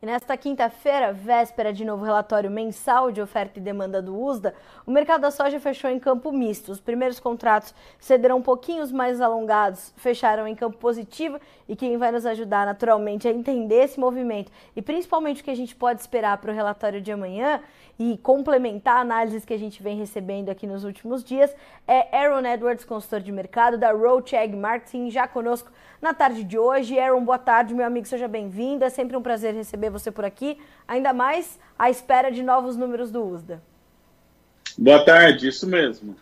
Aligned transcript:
E 0.00 0.06
nesta 0.06 0.36
quinta-feira, 0.36 1.12
véspera 1.12 1.72
de 1.72 1.84
novo 1.84 2.04
relatório 2.04 2.48
mensal 2.48 3.10
de 3.10 3.20
oferta 3.20 3.58
e 3.58 3.62
demanda 3.62 4.00
do 4.00 4.16
USDA, 4.16 4.54
o 4.86 4.92
mercado 4.92 5.22
da 5.22 5.30
soja 5.32 5.58
fechou 5.58 5.90
em 5.90 5.98
campo 5.98 6.30
misto. 6.30 6.70
Os 6.70 6.80
primeiros 6.80 7.18
contratos 7.18 7.74
cederão 7.98 8.36
um 8.36 8.42
pouquinhos 8.42 8.92
mais 8.92 9.20
alongados, 9.20 9.92
fecharam 9.96 10.46
em 10.46 10.54
campo 10.54 10.78
positivo 10.78 11.40
e 11.68 11.74
quem 11.74 11.96
vai 11.96 12.12
nos 12.12 12.24
ajudar 12.26 12.64
naturalmente 12.64 13.26
a 13.26 13.32
entender 13.32 13.82
esse 13.82 13.98
movimento 13.98 14.52
e 14.76 14.80
principalmente 14.80 15.40
o 15.40 15.44
que 15.44 15.50
a 15.50 15.56
gente 15.56 15.74
pode 15.74 16.00
esperar 16.00 16.38
para 16.38 16.52
o 16.52 16.54
relatório 16.54 17.00
de 17.00 17.10
amanhã 17.10 17.60
e 17.98 18.16
complementar 18.18 18.98
análises 18.98 19.44
que 19.44 19.52
a 19.52 19.58
gente 19.58 19.82
vem 19.82 19.98
recebendo 19.98 20.50
aqui 20.50 20.66
nos 20.66 20.84
últimos 20.84 21.24
dias 21.24 21.52
é 21.86 22.16
Aaron 22.16 22.46
Edwards, 22.46 22.84
consultor 22.84 23.20
de 23.20 23.32
mercado 23.32 23.76
da 23.76 23.90
Roadcheck 23.90 24.54
Marketing, 24.54 25.10
já 25.10 25.26
conosco 25.26 25.72
na 26.00 26.14
tarde 26.14 26.44
de 26.44 26.56
hoje. 26.56 26.98
Aaron, 26.98 27.24
boa 27.24 27.38
tarde, 27.38 27.74
meu 27.74 27.84
amigo, 27.84 28.06
seja 28.06 28.28
bem-vindo. 28.28 28.84
É 28.84 28.90
sempre 28.90 29.16
um 29.16 29.22
prazer 29.22 29.52
receber 29.52 29.90
você 29.90 30.12
por 30.12 30.24
aqui, 30.24 30.58
ainda 30.86 31.12
mais 31.12 31.58
à 31.76 31.90
espera 31.90 32.30
de 32.30 32.42
novos 32.42 32.76
números 32.76 33.10
do 33.10 33.24
USDA. 33.24 33.60
Boa 34.76 35.04
tarde, 35.04 35.48
isso 35.48 35.66
mesmo. 35.66 36.14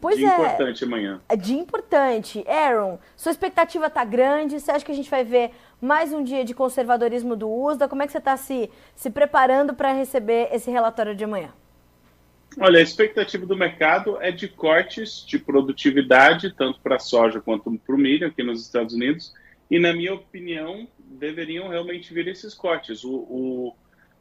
Pois 0.00 0.16
dia 0.16 0.28
é. 0.28 0.34
importante 0.34 0.84
amanhã. 0.84 1.20
É 1.28 1.36
dia 1.36 1.58
importante. 1.58 2.44
Aaron, 2.46 2.98
sua 3.16 3.32
expectativa 3.32 3.86
está 3.86 4.04
grande? 4.04 4.60
Você 4.60 4.70
acha 4.70 4.84
que 4.84 4.92
a 4.92 4.94
gente 4.94 5.10
vai 5.10 5.24
ver 5.24 5.52
mais 5.80 6.12
um 6.12 6.22
dia 6.22 6.44
de 6.44 6.54
conservadorismo 6.54 7.36
do 7.36 7.50
USDA? 7.50 7.88
Como 7.88 8.02
é 8.02 8.06
que 8.06 8.12
você 8.12 8.18
está 8.18 8.36
se, 8.36 8.70
se 8.94 9.10
preparando 9.10 9.74
para 9.74 9.92
receber 9.92 10.48
esse 10.52 10.70
relatório 10.70 11.14
de 11.14 11.24
amanhã? 11.24 11.52
Olha, 12.58 12.78
a 12.78 12.82
expectativa 12.82 13.44
do 13.44 13.56
mercado 13.56 14.16
é 14.20 14.30
de 14.30 14.48
cortes 14.48 15.24
de 15.26 15.38
produtividade, 15.38 16.54
tanto 16.54 16.80
para 16.80 16.96
a 16.96 16.98
soja 16.98 17.40
quanto 17.40 17.70
para 17.78 17.94
o 17.94 17.98
milho 17.98 18.26
aqui 18.26 18.42
nos 18.42 18.62
Estados 18.62 18.94
Unidos. 18.94 19.34
E, 19.70 19.78
na 19.78 19.92
minha 19.92 20.14
opinião, 20.14 20.88
deveriam 20.98 21.68
realmente 21.68 22.14
vir 22.14 22.28
esses 22.28 22.54
cortes. 22.54 23.04
O, 23.04 23.14
o, 23.14 23.76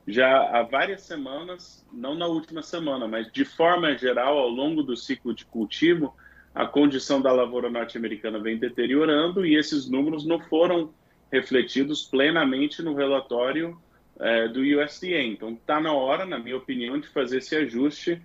já 0.06 0.28
há 0.50 0.64
várias 0.64 1.02
semanas, 1.02 1.86
não 1.94 2.14
na 2.16 2.28
última 2.28 2.62
semana, 2.62 3.08
mas 3.08 3.32
de 3.32 3.46
forma 3.46 3.98
geral, 3.98 4.38
ao 4.38 4.50
longo 4.50 4.84
do 4.84 4.98
ciclo 4.98 5.34
de 5.34 5.46
cultivo, 5.46 6.14
a 6.54 6.66
condição 6.66 7.22
da 7.22 7.32
lavoura 7.32 7.70
norte-americana 7.70 8.40
vem 8.40 8.58
deteriorando 8.58 9.46
e 9.46 9.56
esses 9.56 9.90
números 9.90 10.26
não 10.26 10.40
foram 10.42 10.94
refletidos 11.36 12.04
plenamente 12.04 12.82
no 12.82 12.94
relatório 12.94 13.78
é, 14.20 14.48
do 14.48 14.62
USDA. 14.62 15.22
Então, 15.22 15.54
está 15.54 15.80
na 15.80 15.92
hora, 15.92 16.26
na 16.26 16.40
minha 16.40 16.58
opinião, 16.58 17.00
de 17.00 17.08
fazer 17.08 17.40
esse 17.40 17.56
ajuste. 17.56 18.22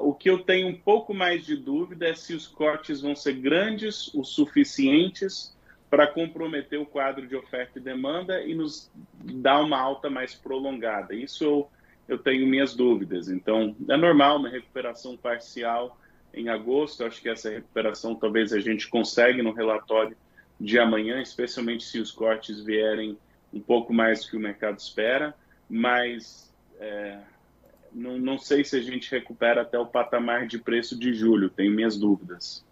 o 0.00 0.14
que 0.14 0.30
eu 0.30 0.38
tenho 0.38 0.68
um 0.68 0.74
pouco 0.74 1.12
mais 1.12 1.44
de 1.44 1.56
dúvida 1.56 2.08
é 2.08 2.14
se 2.14 2.34
os 2.34 2.46
cortes 2.46 3.02
vão 3.02 3.14
ser 3.14 3.34
grandes 3.34 4.12
o 4.14 4.24
suficientes 4.24 5.54
para 5.90 6.06
comprometer 6.06 6.80
o 6.80 6.86
quadro 6.86 7.26
de 7.26 7.36
oferta 7.36 7.78
e 7.78 7.82
demanda 7.82 8.40
e 8.42 8.54
nos 8.54 8.90
dar 9.22 9.60
uma 9.60 9.78
alta 9.78 10.08
mais 10.08 10.34
prolongada. 10.34 11.14
Isso 11.14 11.44
eu, 11.44 11.68
eu 12.08 12.18
tenho 12.18 12.46
minhas 12.46 12.74
dúvidas. 12.74 13.28
Então, 13.28 13.76
é 13.88 13.96
normal 13.96 14.38
uma 14.38 14.48
recuperação 14.48 15.16
parcial 15.16 15.98
em 16.32 16.48
agosto. 16.48 17.04
Acho 17.04 17.20
que 17.20 17.28
essa 17.28 17.50
recuperação 17.50 18.14
talvez 18.14 18.52
a 18.52 18.60
gente 18.60 18.88
consegue 18.88 19.42
no 19.42 19.52
relatório 19.52 20.16
de 20.60 20.78
amanhã, 20.78 21.22
especialmente 21.22 21.84
se 21.84 21.98
os 21.98 22.10
cortes 22.10 22.60
vierem 22.60 23.18
um 23.52 23.60
pouco 23.60 23.92
mais 23.92 24.22
do 24.22 24.30
que 24.30 24.36
o 24.36 24.40
mercado 24.40 24.78
espera, 24.78 25.34
mas 25.68 26.52
é, 26.78 27.18
não, 27.92 28.18
não 28.18 28.38
sei 28.38 28.64
se 28.64 28.76
a 28.76 28.82
gente 28.82 29.10
recupera 29.10 29.62
até 29.62 29.78
o 29.78 29.86
patamar 29.86 30.46
de 30.46 30.58
preço 30.58 30.98
de 30.98 31.14
julho, 31.14 31.48
tenho 31.48 31.72
minhas 31.72 31.96
dúvidas. 31.96 32.64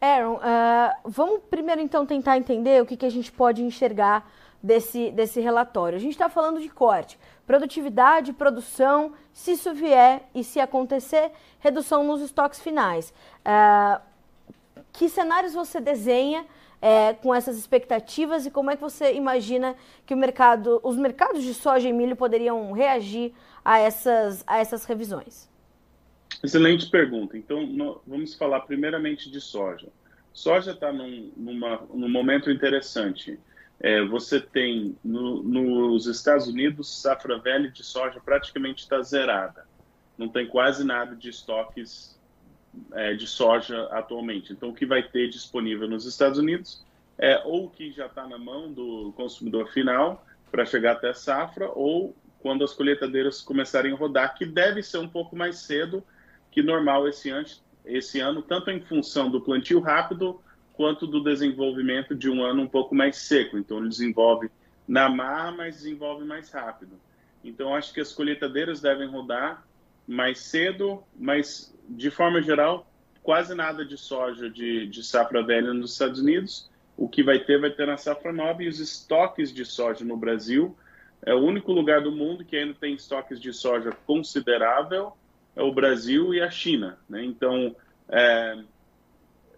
Aaron, 0.00 0.34
uh, 0.34 0.94
vamos 1.04 1.40
primeiro 1.50 1.80
então 1.80 2.04
tentar 2.06 2.36
entender 2.36 2.82
o 2.82 2.86
que, 2.86 2.96
que 2.96 3.06
a 3.06 3.10
gente 3.10 3.32
pode 3.32 3.62
enxergar 3.62 4.30
desse, 4.62 5.10
desse 5.10 5.40
relatório. 5.40 5.96
A 5.96 6.00
gente 6.00 6.12
está 6.12 6.28
falando 6.28 6.60
de 6.60 6.68
corte, 6.68 7.18
produtividade, 7.46 8.32
produção, 8.32 9.12
se 9.32 9.52
isso 9.52 9.72
vier 9.74 10.28
e 10.34 10.44
se 10.44 10.60
acontecer, 10.60 11.32
redução 11.58 12.04
nos 12.04 12.20
estoques 12.20 12.60
finais. 12.60 13.12
Uh, 13.40 14.00
que 14.92 15.08
cenários 15.08 15.54
você 15.54 15.80
desenha 15.80 16.44
é, 16.80 17.14
com 17.14 17.34
essas 17.34 17.58
expectativas 17.58 18.46
e 18.46 18.50
como 18.50 18.70
é 18.70 18.76
que 18.76 18.82
você 18.82 19.12
imagina 19.14 19.74
que 20.06 20.14
o 20.14 20.16
mercado, 20.16 20.80
os 20.82 20.96
mercados 20.96 21.42
de 21.42 21.52
soja 21.54 21.88
e 21.88 21.92
milho 21.92 22.16
poderiam 22.16 22.72
reagir 22.72 23.32
a 23.64 23.78
essas, 23.78 24.44
a 24.46 24.58
essas 24.58 24.84
revisões? 24.84 25.48
Excelente 26.42 26.88
pergunta. 26.88 27.36
Então, 27.36 27.66
no, 27.66 28.00
vamos 28.06 28.34
falar 28.34 28.60
primeiramente 28.60 29.30
de 29.30 29.40
soja. 29.40 29.88
Soja 30.32 30.70
está 30.70 30.92
num, 30.92 31.32
num 31.36 32.08
momento 32.08 32.50
interessante. 32.50 33.38
É, 33.80 34.04
você 34.04 34.40
tem 34.40 34.96
no, 35.04 35.42
nos 35.42 36.06
Estados 36.06 36.46
Unidos 36.46 37.00
safra 37.00 37.38
velha 37.38 37.70
de 37.70 37.84
soja 37.84 38.20
praticamente 38.24 38.82
está 38.82 39.02
zerada. 39.02 39.66
Não 40.16 40.28
tem 40.28 40.46
quase 40.46 40.84
nada 40.84 41.14
de 41.14 41.28
estoques 41.28 42.17
é, 42.92 43.14
de 43.14 43.26
soja 43.26 43.84
atualmente. 43.90 44.52
Então, 44.52 44.70
o 44.70 44.74
que 44.74 44.86
vai 44.86 45.02
ter 45.02 45.28
disponível 45.28 45.88
nos 45.88 46.04
Estados 46.04 46.38
Unidos 46.38 46.84
é 47.18 47.42
ou 47.44 47.66
o 47.66 47.70
que 47.70 47.90
já 47.90 48.06
está 48.06 48.26
na 48.26 48.38
mão 48.38 48.72
do 48.72 49.12
consumidor 49.16 49.68
final 49.72 50.24
para 50.50 50.64
chegar 50.64 50.92
até 50.92 51.10
a 51.10 51.14
safra, 51.14 51.68
ou 51.74 52.14
quando 52.40 52.64
as 52.64 52.72
colheitadeiras 52.72 53.42
começarem 53.42 53.92
a 53.92 53.96
rodar, 53.96 54.34
que 54.36 54.46
deve 54.46 54.82
ser 54.82 54.98
um 54.98 55.08
pouco 55.08 55.36
mais 55.36 55.58
cedo 55.58 56.02
que 56.50 56.62
normal 56.62 57.06
esse, 57.08 57.30
esse 57.84 58.20
ano, 58.20 58.40
tanto 58.40 58.70
em 58.70 58.80
função 58.80 59.30
do 59.30 59.40
plantio 59.40 59.80
rápido 59.80 60.40
quanto 60.72 61.06
do 61.06 61.22
desenvolvimento 61.22 62.14
de 62.14 62.30
um 62.30 62.42
ano 62.42 62.62
um 62.62 62.68
pouco 62.68 62.94
mais 62.94 63.16
seco. 63.16 63.58
Então, 63.58 63.78
ele 63.78 63.88
desenvolve 63.88 64.48
na 64.86 65.08
mar, 65.08 65.54
mas 65.54 65.76
desenvolve 65.76 66.24
mais 66.24 66.50
rápido. 66.50 66.92
Então, 67.44 67.74
acho 67.74 67.92
que 67.92 68.00
as 68.00 68.12
colheitadeiras 68.12 68.80
devem 68.80 69.08
rodar 69.08 69.66
mais 70.08 70.38
cedo, 70.38 71.04
mas 71.14 71.72
de 71.86 72.10
forma 72.10 72.40
geral, 72.40 72.90
quase 73.22 73.54
nada 73.54 73.84
de 73.84 73.98
soja 73.98 74.48
de, 74.48 74.86
de 74.86 75.04
safra 75.04 75.42
velha 75.42 75.74
nos 75.74 75.92
Estados 75.92 76.18
Unidos. 76.18 76.70
O 76.96 77.06
que 77.06 77.22
vai 77.22 77.38
ter, 77.38 77.60
vai 77.60 77.70
ter 77.70 77.86
na 77.86 77.98
safra 77.98 78.32
nova 78.32 78.62
e 78.62 78.68
os 78.68 78.80
estoques 78.80 79.52
de 79.52 79.66
soja 79.66 80.06
no 80.06 80.16
Brasil. 80.16 80.74
É 81.20 81.34
o 81.34 81.38
único 81.38 81.72
lugar 81.72 82.00
do 82.00 82.10
mundo 82.10 82.42
que 82.42 82.56
ainda 82.56 82.72
tem 82.72 82.94
estoques 82.94 83.38
de 83.38 83.52
soja 83.52 83.92
considerável, 84.06 85.12
é 85.54 85.62
o 85.62 85.72
Brasil 85.72 86.32
e 86.32 86.40
a 86.40 86.50
China. 86.50 86.98
Né? 87.08 87.22
Então, 87.24 87.76
é, 88.08 88.62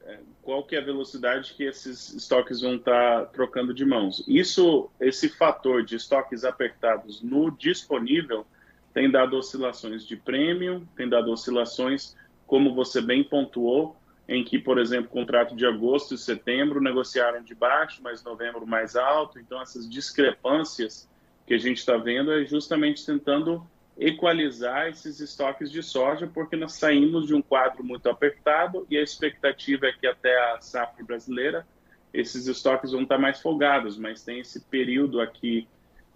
é, 0.05 0.19
qual 0.43 0.65
que 0.65 0.75
é 0.75 0.81
a 0.81 0.84
velocidade 0.84 1.55
que 1.55 1.62
esses 1.62 2.12
estoques 2.12 2.61
vão 2.61 2.75
estar 2.75 3.21
tá 3.21 3.27
trocando 3.27 3.72
de 3.72 3.84
mãos? 3.84 4.25
Isso, 4.27 4.91
esse 5.00 5.28
fator 5.28 5.84
de 5.84 5.94
estoques 5.94 6.44
apertados 6.44 7.22
no 7.22 7.50
disponível, 7.53 8.44
tem 8.93 9.11
dado 9.11 9.37
oscilações 9.37 10.06
de 10.06 10.17
prêmio, 10.17 10.87
tem 10.97 11.09
dado 11.09 11.31
oscilações, 11.31 12.17
como 12.47 12.75
você 12.75 13.01
bem 13.01 13.23
pontuou, 13.23 13.97
em 14.28 14.45
que, 14.45 14.59
por 14.59 14.78
exemplo, 14.78 15.11
contrato 15.11 15.56
de 15.56 15.67
agosto 15.67 16.15
e 16.15 16.19
setembro 16.19 16.81
negociaram 16.81 17.43
de 17.43 17.55
baixo, 17.55 18.00
mas 18.03 18.23
novembro 18.23 18.67
mais 18.67 18.95
alto. 18.97 19.39
Então, 19.39 19.61
essas 19.61 19.89
discrepâncias 19.89 21.09
que 21.47 21.55
a 21.55 21.59
gente 21.59 21.79
está 21.79 21.97
vendo 21.97 22.33
é 22.33 22.45
justamente 22.45 23.05
tentando 23.05 23.67
equalizar 23.99 24.89
esses 24.89 25.21
estoques 25.21 25.71
de 25.71 25.83
soja, 25.83 26.27
porque 26.27 26.56
nós 26.56 26.75
saímos 26.75 27.27
de 27.27 27.34
um 27.34 27.43
quadro 27.43 27.84
muito 27.84 28.09
apertado 28.09 28.87
e 28.89 28.97
a 28.97 29.03
expectativa 29.03 29.87
é 29.87 29.93
que 29.93 30.06
até 30.06 30.34
a 30.53 30.61
safra 30.61 31.05
brasileira 31.05 31.67
esses 32.12 32.47
estoques 32.47 32.93
vão 32.93 33.03
estar 33.03 33.19
mais 33.19 33.41
folgados, 33.41 33.99
mas 33.99 34.25
tem 34.25 34.41
esse 34.41 34.61
período 34.61 35.21
aqui 35.21 35.69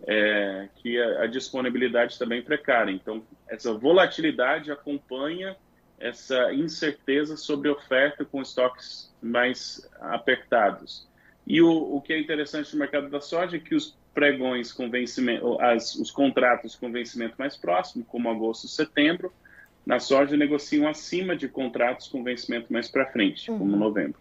é, 0.07 0.69
que 0.77 1.01
a, 1.01 1.23
a, 1.23 1.27
disponibilidade 1.27 2.19
também 2.19 2.41
tá 2.41 2.47
precária. 2.47 2.91
Então, 2.91 3.23
essa 3.49 3.73
volatilidade 3.73 4.71
acompanha 4.71 5.57
essa 5.99 6.53
incerteza 6.53 7.37
sobre 7.37 7.69
oferta 7.69 8.25
com 8.25 8.43
estoques 8.43 9.15
mais 9.23 9.89
apertados. 10.01 11.07
E 11.47 11.63
o, 11.63 11.97
o 11.97 12.01
que 12.01 12.13
é 12.13 12.19
interessante 12.19 12.73
no 12.73 12.81
mercado 12.81 13.09
da 13.09 13.21
soja 13.21 13.57
é 13.57 13.61
que 13.61 13.75
os 13.75 13.97
pregões 14.13 14.73
com 14.73 14.91
vencimento, 14.91 15.61
as, 15.61 15.95
os 15.97 16.11
contratos 16.11 16.75
com 16.77 16.91
vencimento 16.91 17.35
mais 17.39 17.57
próximo, 17.57 18.05
como 18.05 18.31
agosto 18.31 18.65
e 18.65 18.69
setembro, 18.69 19.33
na 19.85 19.99
soja 19.99 20.37
negociam 20.37 20.89
acima 20.89 21.37
de 21.37 21.49
contratos 21.49 22.09
com 22.09 22.23
vencimento 22.23 22.73
mais 22.73 22.89
para 22.89 23.07
frente, 23.07 23.51
uhum. 23.51 23.59
como 23.59 23.77
novembro. 23.77 24.19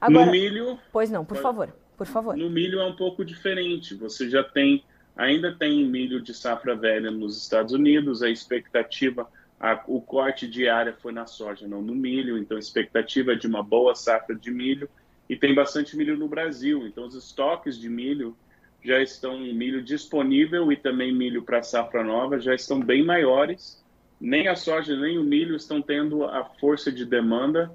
Agora, 0.00 0.26
no 0.26 0.32
milho. 0.32 0.78
Pois 0.92 1.10
não, 1.10 1.24
por 1.24 1.36
favor, 1.38 1.74
por 1.98 2.06
favor. 2.06 2.34
No 2.34 2.48
milho 2.48 2.80
é 2.80 2.86
um 2.86 2.96
pouco 2.96 3.22
diferente. 3.24 3.94
Você 3.94 4.30
já 4.30 4.42
tem 4.42 4.82
Ainda 5.18 5.52
tem 5.52 5.84
milho 5.84 6.20
de 6.20 6.32
safra 6.32 6.76
velha 6.76 7.10
nos 7.10 7.36
Estados 7.36 7.72
Unidos, 7.72 8.22
a 8.22 8.30
expectativa, 8.30 9.28
a, 9.58 9.82
o 9.88 10.00
corte 10.00 10.46
de 10.46 10.68
área 10.68 10.92
foi 10.92 11.10
na 11.10 11.26
soja, 11.26 11.66
não 11.66 11.82
no 11.82 11.92
milho, 11.92 12.38
então 12.38 12.56
a 12.56 12.60
expectativa 12.60 13.32
é 13.32 13.34
de 13.34 13.48
uma 13.48 13.60
boa 13.60 13.96
safra 13.96 14.36
de 14.36 14.52
milho 14.52 14.88
e 15.28 15.34
tem 15.34 15.52
bastante 15.52 15.96
milho 15.96 16.16
no 16.16 16.28
Brasil, 16.28 16.86
então 16.86 17.04
os 17.04 17.16
estoques 17.16 17.76
de 17.76 17.88
milho 17.88 18.36
já 18.80 19.02
estão, 19.02 19.40
milho 19.40 19.82
disponível 19.82 20.70
e 20.70 20.76
também 20.76 21.12
milho 21.12 21.42
para 21.42 21.64
safra 21.64 22.04
nova 22.04 22.38
já 22.38 22.54
estão 22.54 22.78
bem 22.78 23.04
maiores. 23.04 23.84
Nem 24.20 24.46
a 24.46 24.54
soja 24.54 24.96
nem 24.96 25.18
o 25.18 25.24
milho 25.24 25.56
estão 25.56 25.82
tendo 25.82 26.22
a 26.24 26.44
força 26.44 26.92
de 26.92 27.04
demanda 27.04 27.74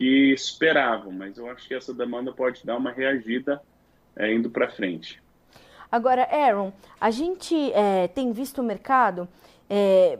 que 0.00 0.32
esperavam, 0.32 1.12
mas 1.12 1.36
eu 1.36 1.46
acho 1.50 1.68
que 1.68 1.74
essa 1.74 1.92
demanda 1.92 2.32
pode 2.32 2.64
dar 2.64 2.78
uma 2.78 2.90
reagida 2.90 3.60
é, 4.16 4.32
indo 4.32 4.48
para 4.48 4.70
frente. 4.70 5.22
Agora, 5.92 6.26
Aaron, 6.34 6.72
a 6.98 7.10
gente 7.10 7.70
é, 7.74 8.08
tem 8.08 8.32
visto 8.32 8.62
o 8.62 8.64
mercado 8.64 9.28
é, 9.68 10.18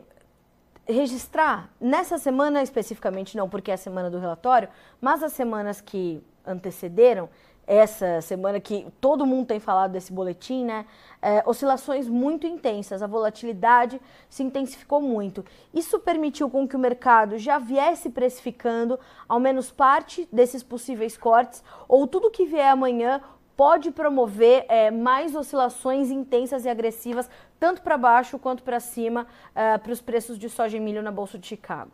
registrar, 0.87 1.67
nessa 1.81 2.19
semana 2.19 2.61
especificamente 2.61 3.35
não, 3.35 3.49
porque 3.49 3.71
é 3.71 3.73
a 3.73 3.77
semana 3.77 4.07
do 4.07 4.19
relatório, 4.19 4.69
mas 5.01 5.23
as 5.23 5.33
semanas 5.33 5.81
que 5.81 6.21
antecederam, 6.45 7.27
essa 7.65 8.21
semana 8.21 8.59
que 8.59 8.87
todo 8.99 9.25
mundo 9.25 9.47
tem 9.47 9.59
falado 9.59 9.91
desse 9.91 10.11
boletim, 10.11 10.65
né? 10.65 10.85
É, 11.21 11.43
oscilações 11.45 12.07
muito 12.07 12.47
intensas, 12.47 13.01
a 13.01 13.07
volatilidade 13.07 14.01
se 14.29 14.43
intensificou 14.43 15.01
muito. 15.01 15.45
Isso 15.73 15.99
permitiu 15.99 16.49
com 16.49 16.67
que 16.67 16.75
o 16.75 16.79
mercado 16.79 17.37
já 17.37 17.59
viesse 17.59 18.09
precificando 18.09 18.99
ao 19.27 19.39
menos 19.39 19.71
parte 19.71 20.27
desses 20.31 20.63
possíveis 20.63 21.17
cortes, 21.17 21.63
ou 21.87 22.07
tudo 22.07 22.31
que 22.31 22.45
vier 22.45 22.71
amanhã 22.71 23.21
pode 23.55 23.91
promover 23.91 24.65
é, 24.67 24.89
mais 24.89 25.35
oscilações 25.35 26.09
intensas 26.09 26.65
e 26.65 26.69
agressivas, 26.69 27.29
tanto 27.59 27.83
para 27.83 27.97
baixo 27.97 28.39
quanto 28.39 28.63
para 28.63 28.79
cima, 28.79 29.27
é, 29.53 29.77
para 29.77 29.91
os 29.91 30.01
preços 30.01 30.39
de 30.39 30.49
soja 30.49 30.77
e 30.77 30.79
milho 30.79 31.03
na 31.03 31.11
Bolsa 31.11 31.37
de 31.37 31.45
Chicago? 31.45 31.91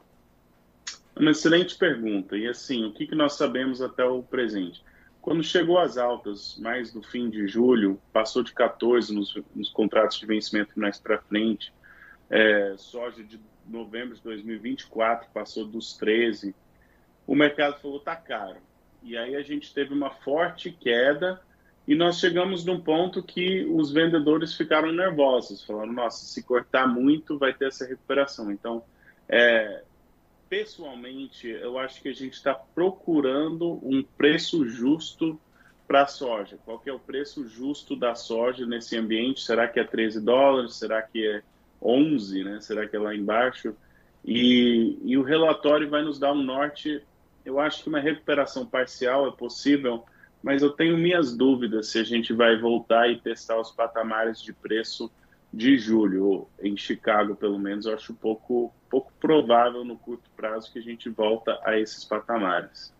Uma 1.19 1.31
excelente 1.31 1.77
pergunta. 1.77 2.37
E 2.37 2.47
assim, 2.47 2.85
o 2.85 2.93
que, 2.93 3.07
que 3.07 3.15
nós 3.15 3.33
sabemos 3.33 3.81
até 3.81 4.05
o 4.05 4.23
presente? 4.23 4.81
Quando 5.27 5.43
chegou 5.43 5.77
às 5.77 5.97
altas, 5.97 6.57
mais 6.57 6.93
no 6.93 7.03
fim 7.03 7.29
de 7.29 7.49
julho, 7.49 7.99
passou 8.13 8.41
de 8.41 8.53
14 8.53 9.13
nos, 9.13 9.37
nos 9.53 9.69
contratos 9.69 10.17
de 10.17 10.25
vencimento 10.25 10.79
mais 10.79 11.01
para 11.01 11.17
frente, 11.17 11.73
é, 12.29 12.75
soja 12.77 13.21
de 13.21 13.37
novembro 13.67 14.15
de 14.15 14.21
2024 14.21 15.27
passou 15.33 15.65
dos 15.65 15.97
13, 15.97 16.55
o 17.27 17.35
mercado 17.35 17.77
falou 17.81 17.99
tá 17.99 18.15
caro. 18.15 18.55
E 19.03 19.17
aí 19.17 19.35
a 19.35 19.41
gente 19.41 19.73
teve 19.73 19.93
uma 19.93 20.11
forte 20.11 20.71
queda 20.71 21.41
e 21.85 21.93
nós 21.93 22.19
chegamos 22.21 22.63
num 22.63 22.79
ponto 22.79 23.21
que 23.21 23.65
os 23.65 23.91
vendedores 23.91 24.55
ficaram 24.55 24.93
nervosos, 24.93 25.61
falando, 25.61 25.91
nossa, 25.91 26.25
se 26.25 26.41
cortar 26.41 26.87
muito 26.87 27.37
vai 27.37 27.53
ter 27.53 27.67
essa 27.67 27.85
recuperação. 27.85 28.49
Então, 28.49 28.81
é, 29.27 29.83
pessoalmente, 30.49 31.47
eu 31.47 31.77
acho 31.77 32.01
que 32.01 32.09
a 32.09 32.13
gente 32.13 32.33
está 32.33 32.53
procurando 32.53 33.79
um 33.83 34.03
preço 34.03 34.67
justo 34.67 35.39
para 35.87 36.03
a 36.03 36.07
soja. 36.07 36.57
Qual 36.65 36.79
que 36.79 36.89
é 36.89 36.93
o 36.93 36.99
preço 36.99 37.47
justo 37.47 37.95
da 37.95 38.13
soja 38.15 38.65
nesse 38.65 38.97
ambiente? 38.97 39.41
Será 39.41 39.67
que 39.67 39.79
é 39.79 39.83
13 39.83 40.21
dólares? 40.21 40.75
Será 40.75 41.01
que 41.01 41.25
é 41.25 41.41
11? 41.81 42.43
Né? 42.43 42.59
Será 42.61 42.87
que 42.87 42.95
é 42.95 42.99
lá 42.99 43.15
embaixo? 43.15 43.75
E, 44.25 44.97
e 45.03 45.17
o 45.17 45.23
relatório 45.23 45.89
vai 45.89 46.01
nos 46.01 46.19
dar 46.19 46.33
um 46.33 46.43
norte. 46.43 47.01
Eu 47.45 47.59
acho 47.59 47.83
que 47.83 47.89
uma 47.89 47.99
recuperação 47.99 48.65
parcial 48.65 49.27
é 49.27 49.31
possível, 49.31 50.03
mas 50.43 50.61
eu 50.61 50.71
tenho 50.71 50.97
minhas 50.97 51.35
dúvidas 51.35 51.87
se 51.87 51.99
a 51.99 52.03
gente 52.03 52.33
vai 52.33 52.59
voltar 52.59 53.09
e 53.09 53.19
testar 53.19 53.59
os 53.59 53.71
patamares 53.71 54.41
de 54.41 54.51
preço 54.51 55.09
de 55.57 55.75
julho, 55.75 56.47
em 56.61 56.77
Chicago, 56.77 57.35
pelo 57.35 57.57
menos, 57.57 57.87
eu 57.87 57.95
acho 57.95 58.13
pouco, 58.13 58.71
pouco 58.87 59.11
provável 59.19 59.83
no 59.83 59.97
curto 59.97 60.29
prazo 60.37 60.71
que 60.71 60.77
a 60.77 60.81
gente 60.81 61.09
volta 61.09 61.59
a 61.65 61.79
esses 61.79 62.05
patamares. 62.05 62.93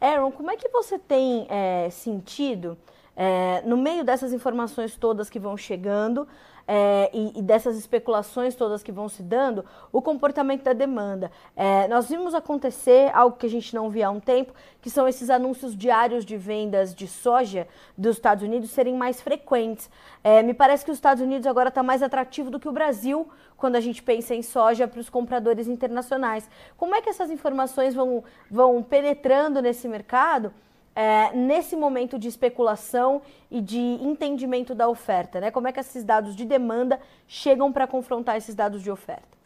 Aaron, 0.00 0.32
como 0.32 0.50
é 0.50 0.56
que 0.56 0.68
você 0.68 0.98
tem 0.98 1.46
é, 1.48 1.88
sentido, 1.90 2.76
é, 3.14 3.62
no 3.64 3.76
meio 3.76 4.02
dessas 4.02 4.32
informações 4.32 4.96
todas 4.96 5.30
que 5.30 5.38
vão 5.38 5.56
chegando, 5.56 6.26
é, 6.66 7.10
e, 7.12 7.38
e, 7.38 7.42
dessas 7.42 7.76
especulações 7.76 8.54
todas 8.54 8.82
que 8.82 8.92
vão 8.92 9.08
se 9.08 9.22
dando, 9.22 9.64
o 9.90 10.00
comportamento 10.00 10.62
da 10.62 10.72
demanda. 10.72 11.30
É, 11.56 11.88
nós 11.88 12.08
vimos 12.08 12.34
acontecer 12.34 13.10
algo 13.14 13.36
que 13.36 13.46
a 13.46 13.50
gente 13.50 13.74
não 13.74 13.90
via 13.90 14.08
há 14.08 14.10
um 14.10 14.20
tempo, 14.20 14.52
que 14.80 14.90
são 14.90 15.06
esses 15.06 15.30
anúncios 15.30 15.76
diários 15.76 16.24
de 16.24 16.36
vendas 16.36 16.94
de 16.94 17.06
soja 17.06 17.66
dos 17.96 18.16
Estados 18.16 18.44
Unidos 18.44 18.70
serem 18.70 18.94
mais 18.94 19.20
frequentes. 19.20 19.90
É, 20.22 20.42
me 20.42 20.54
parece 20.54 20.84
que 20.84 20.90
os 20.90 20.98
Estados 20.98 21.22
Unidos 21.22 21.46
agora 21.46 21.68
está 21.68 21.82
mais 21.82 22.02
atrativo 22.02 22.50
do 22.50 22.60
que 22.60 22.68
o 22.68 22.72
Brasil 22.72 23.28
quando 23.56 23.76
a 23.76 23.80
gente 23.80 24.02
pensa 24.02 24.34
em 24.34 24.42
soja 24.42 24.88
para 24.88 25.00
os 25.00 25.08
compradores 25.08 25.68
internacionais. 25.68 26.48
Como 26.76 26.94
é 26.94 27.00
que 27.00 27.08
essas 27.08 27.30
informações 27.30 27.94
vão, 27.94 28.24
vão 28.50 28.82
penetrando 28.82 29.62
nesse 29.62 29.86
mercado? 29.86 30.52
É, 30.94 31.34
nesse 31.34 31.74
momento 31.76 32.18
de 32.18 32.28
especulação 32.28 33.22
e 33.50 33.60
de 33.60 33.78
entendimento 33.78 34.74
da 34.74 34.88
oferta? 34.88 35.40
Né? 35.40 35.50
Como 35.50 35.68
é 35.68 35.72
que 35.72 35.80
esses 35.80 36.04
dados 36.04 36.36
de 36.36 36.44
demanda 36.44 37.00
chegam 37.26 37.72
para 37.72 37.86
confrontar 37.86 38.36
esses 38.36 38.54
dados 38.54 38.82
de 38.82 38.90
oferta? 38.90 39.42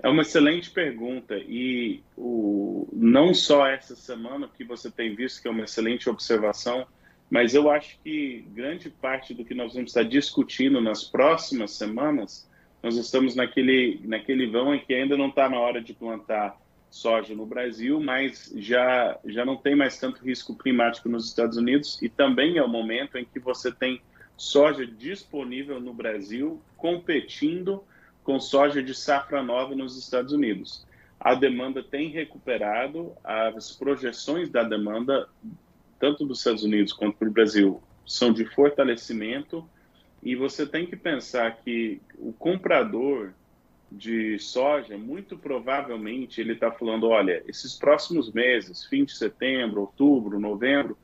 É 0.00 0.08
uma 0.08 0.22
excelente 0.22 0.70
pergunta 0.70 1.36
e 1.36 2.02
o, 2.16 2.88
não 2.92 3.34
só 3.34 3.66
essa 3.66 3.96
semana 3.96 4.48
que 4.56 4.62
você 4.62 4.90
tem 4.90 5.14
visto 5.14 5.42
que 5.42 5.48
é 5.48 5.50
uma 5.50 5.64
excelente 5.64 6.08
observação, 6.08 6.86
mas 7.28 7.52
eu 7.52 7.68
acho 7.68 7.98
que 8.02 8.46
grande 8.54 8.88
parte 8.90 9.34
do 9.34 9.44
que 9.44 9.54
nós 9.54 9.74
vamos 9.74 9.90
estar 9.90 10.04
discutindo 10.04 10.80
nas 10.80 11.02
próximas 11.02 11.72
semanas, 11.72 12.48
nós 12.80 12.96
estamos 12.96 13.34
naquele, 13.34 14.00
naquele 14.04 14.46
vão 14.46 14.72
em 14.72 14.78
que 14.78 14.94
ainda 14.94 15.16
não 15.16 15.28
está 15.28 15.48
na 15.48 15.58
hora 15.58 15.82
de 15.82 15.92
plantar 15.92 16.56
soja 16.90 17.34
no 17.34 17.44
Brasil, 17.44 18.00
mas 18.00 18.52
já, 18.56 19.18
já 19.24 19.44
não 19.44 19.56
tem 19.56 19.74
mais 19.74 19.98
tanto 19.98 20.24
risco 20.24 20.56
climático 20.56 21.08
nos 21.08 21.26
Estados 21.26 21.56
Unidos 21.56 22.00
e 22.02 22.08
também 22.08 22.56
é 22.56 22.62
o 22.62 22.68
momento 22.68 23.18
em 23.18 23.24
que 23.24 23.38
você 23.38 23.70
tem 23.70 24.00
soja 24.36 24.86
disponível 24.86 25.80
no 25.80 25.92
Brasil 25.92 26.62
competindo 26.76 27.82
com 28.22 28.38
soja 28.38 28.82
de 28.82 28.94
safra 28.94 29.42
nova 29.42 29.74
nos 29.74 29.98
Estados 29.98 30.32
Unidos. 30.32 30.86
A 31.20 31.34
demanda 31.34 31.82
tem 31.82 32.10
recuperado, 32.10 33.12
as 33.24 33.72
projeções 33.72 34.48
da 34.48 34.62
demanda, 34.62 35.28
tanto 35.98 36.24
dos 36.24 36.38
Estados 36.38 36.62
Unidos 36.62 36.92
quanto 36.92 37.24
do 37.24 37.30
Brasil, 37.30 37.82
são 38.06 38.32
de 38.32 38.44
fortalecimento 38.44 39.68
e 40.22 40.34
você 40.34 40.66
tem 40.66 40.86
que 40.86 40.96
pensar 40.96 41.56
que 41.56 42.00
o 42.18 42.32
comprador 42.32 43.32
de 43.90 44.38
soja, 44.38 44.98
muito 44.98 45.36
provavelmente 45.36 46.40
ele 46.40 46.52
está 46.52 46.70
falando: 46.70 47.08
olha, 47.08 47.42
esses 47.46 47.74
próximos 47.74 48.32
meses, 48.32 48.84
fim 48.86 49.04
de 49.04 49.16
setembro, 49.16 49.80
outubro, 49.82 50.38
novembro, 50.38 50.96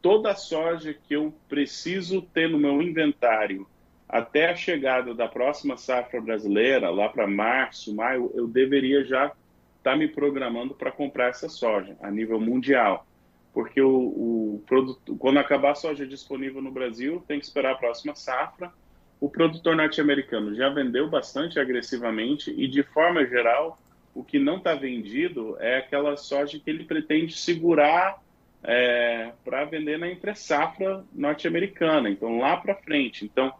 toda 0.00 0.30
a 0.30 0.36
soja 0.36 0.94
que 0.94 1.14
eu 1.14 1.34
preciso 1.48 2.22
ter 2.22 2.48
no 2.48 2.58
meu 2.58 2.80
inventário 2.82 3.66
até 4.08 4.50
a 4.50 4.56
chegada 4.56 5.14
da 5.14 5.28
próxima 5.28 5.76
safra 5.76 6.20
brasileira, 6.20 6.88
lá 6.88 7.10
para 7.10 7.26
março, 7.26 7.94
maio, 7.94 8.30
eu 8.34 8.48
deveria 8.48 9.04
já 9.04 9.26
estar 9.26 9.36
tá 9.82 9.96
me 9.96 10.08
programando 10.08 10.74
para 10.74 10.90
comprar 10.90 11.28
essa 11.28 11.48
soja 11.48 11.94
a 12.00 12.10
nível 12.10 12.40
mundial. 12.40 13.06
Porque 13.52 13.80
o, 13.82 13.90
o 13.90 14.62
produto, 14.66 15.14
quando 15.16 15.38
acabar 15.38 15.72
a 15.72 15.74
soja 15.74 16.06
disponível 16.06 16.62
no 16.62 16.70
Brasil, 16.70 17.22
tem 17.28 17.38
que 17.38 17.44
esperar 17.44 17.72
a 17.72 17.78
próxima 17.78 18.14
safra 18.14 18.72
o 19.20 19.28
produtor 19.28 19.74
norte-americano 19.74 20.54
já 20.54 20.68
vendeu 20.68 21.08
bastante 21.08 21.58
agressivamente 21.58 22.54
e, 22.56 22.68
de 22.68 22.82
forma 22.82 23.26
geral, 23.26 23.78
o 24.14 24.22
que 24.22 24.38
não 24.38 24.58
está 24.58 24.74
vendido 24.74 25.56
é 25.60 25.78
aquela 25.78 26.16
soja 26.16 26.58
que 26.58 26.70
ele 26.70 26.84
pretende 26.84 27.36
segurar 27.36 28.22
é, 28.62 29.32
para 29.44 29.64
vender 29.64 29.98
na 29.98 30.10
entre-safra 30.10 31.04
norte-americana, 31.12 32.08
então 32.10 32.38
lá 32.38 32.56
para 32.56 32.74
frente. 32.74 33.24
Então, 33.24 33.52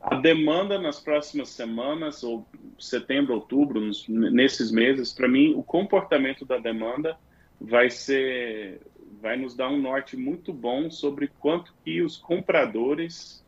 a 0.00 0.16
demanda 0.16 0.78
nas 0.78 0.98
próximas 0.98 1.50
semanas, 1.50 2.22
ou 2.22 2.46
setembro, 2.78 3.34
outubro, 3.34 3.80
nos, 3.80 4.06
nesses 4.08 4.70
meses, 4.70 5.12
para 5.12 5.28
mim, 5.28 5.54
o 5.54 5.62
comportamento 5.62 6.44
da 6.44 6.58
demanda 6.58 7.16
vai 7.60 7.88
ser, 7.88 8.80
vai 9.20 9.36
nos 9.36 9.54
dar 9.54 9.68
um 9.68 9.80
norte 9.80 10.16
muito 10.16 10.52
bom 10.52 10.90
sobre 10.90 11.30
quanto 11.38 11.72
que 11.84 12.02
os 12.02 12.16
compradores 12.16 13.42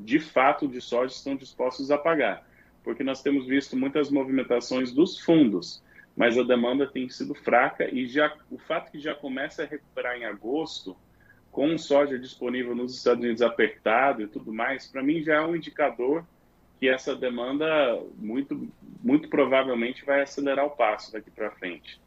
de 0.00 0.18
fato 0.18 0.66
de 0.66 0.80
soja 0.80 1.14
estão 1.14 1.36
dispostos 1.36 1.90
a 1.90 1.98
pagar, 1.98 2.46
porque 2.82 3.04
nós 3.04 3.22
temos 3.22 3.46
visto 3.46 3.76
muitas 3.76 4.10
movimentações 4.10 4.92
dos 4.92 5.18
fundos, 5.20 5.82
mas 6.16 6.36
a 6.36 6.42
demanda 6.42 6.86
tem 6.86 7.08
sido 7.08 7.34
fraca 7.34 7.88
e 7.92 8.06
já 8.06 8.34
o 8.50 8.58
fato 8.58 8.90
que 8.90 8.98
já 8.98 9.14
começa 9.14 9.62
a 9.62 9.66
recuperar 9.66 10.16
em 10.16 10.24
agosto, 10.24 10.96
com 11.50 11.76
soja 11.78 12.18
disponível 12.18 12.74
nos 12.74 12.96
Estados 12.96 13.22
Unidos 13.22 13.42
apertado 13.42 14.22
e 14.22 14.26
tudo 14.26 14.52
mais, 14.52 14.86
para 14.86 15.02
mim 15.02 15.22
já 15.22 15.36
é 15.36 15.40
um 15.40 15.56
indicador 15.56 16.24
que 16.78 16.88
essa 16.88 17.14
demanda 17.14 18.00
muito 18.16 18.68
muito 19.02 19.28
provavelmente 19.28 20.04
vai 20.04 20.22
acelerar 20.22 20.66
o 20.66 20.70
passo 20.70 21.12
daqui 21.12 21.30
para 21.30 21.50
frente. 21.52 22.00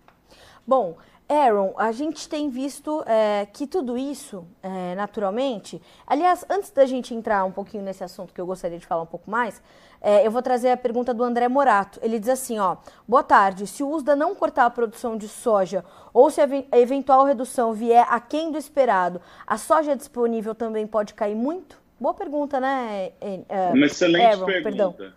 Bom, 0.65 0.97
Aaron, 1.31 1.73
a 1.77 1.93
gente 1.93 2.27
tem 2.27 2.49
visto 2.49 3.03
é, 3.07 3.45
que 3.45 3.65
tudo 3.65 3.97
isso, 3.97 4.45
é, 4.61 4.93
naturalmente. 4.95 5.81
Aliás, 6.05 6.45
antes 6.49 6.71
da 6.71 6.85
gente 6.85 7.13
entrar 7.13 7.45
um 7.45 7.51
pouquinho 7.51 7.83
nesse 7.83 8.03
assunto 8.03 8.33
que 8.33 8.41
eu 8.41 8.45
gostaria 8.45 8.77
de 8.77 8.85
falar 8.85 9.03
um 9.03 9.07
pouco 9.07 9.31
mais, 9.31 9.61
é, 10.01 10.27
eu 10.27 10.31
vou 10.31 10.41
trazer 10.41 10.71
a 10.71 10.77
pergunta 10.77 11.13
do 11.13 11.23
André 11.23 11.47
Morato. 11.47 11.99
Ele 12.03 12.19
diz 12.19 12.27
assim: 12.27 12.59
ó, 12.59 12.75
boa 13.07 13.23
tarde. 13.23 13.65
Se 13.65 13.81
o 13.81 13.89
USDA 13.89 14.13
não 14.13 14.35
cortar 14.35 14.65
a 14.65 14.69
produção 14.69 15.15
de 15.15 15.29
soja 15.29 15.85
ou 16.13 16.29
se 16.29 16.41
a 16.41 16.77
eventual 16.77 17.23
redução 17.23 17.71
vier 17.71 18.05
aquém 18.09 18.51
do 18.51 18.57
esperado, 18.57 19.21
a 19.47 19.57
soja 19.57 19.95
disponível 19.95 20.53
também 20.53 20.85
pode 20.85 21.13
cair 21.13 21.35
muito? 21.35 21.79
Boa 21.97 22.13
pergunta, 22.13 22.59
né? 22.59 23.11
Uh, 23.21 23.73
Uma 23.73 23.85
excelente 23.85 24.25
Aaron, 24.25 24.45
pergunta. 24.45 24.63
Perdão. 24.97 25.13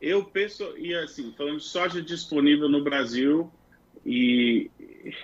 Eu 0.00 0.24
penso, 0.24 0.64
e 0.78 0.94
assim, 0.94 1.32
falando 1.36 1.58
de 1.58 1.64
soja 1.64 2.00
disponível 2.00 2.70
no 2.70 2.82
Brasil, 2.82 3.52
e 4.04 4.70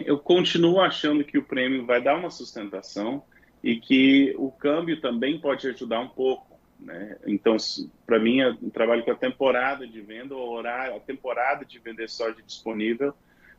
eu 0.04 0.18
continuo 0.18 0.80
achando 0.80 1.24
que 1.24 1.38
o 1.38 1.42
prêmio 1.42 1.84
vai 1.84 2.00
dar 2.00 2.16
uma 2.16 2.30
sustentação 2.30 3.22
e 3.62 3.76
que 3.76 4.34
o 4.38 4.50
câmbio 4.50 5.00
também 5.00 5.38
pode 5.38 5.66
ajudar 5.68 6.00
um 6.00 6.08
pouco. 6.08 6.58
Né? 6.78 7.16
Então, 7.26 7.56
para 8.06 8.18
mim, 8.18 8.40
eu 8.40 8.54
trabalho 8.70 9.02
com 9.04 9.10
a 9.10 9.16
temporada 9.16 9.86
de 9.86 10.00
venda, 10.00 10.34
o 10.34 10.50
horário, 10.50 10.96
a 10.96 11.00
temporada 11.00 11.64
de 11.64 11.78
vender 11.78 12.08
soja 12.08 12.42
disponível, 12.42 13.14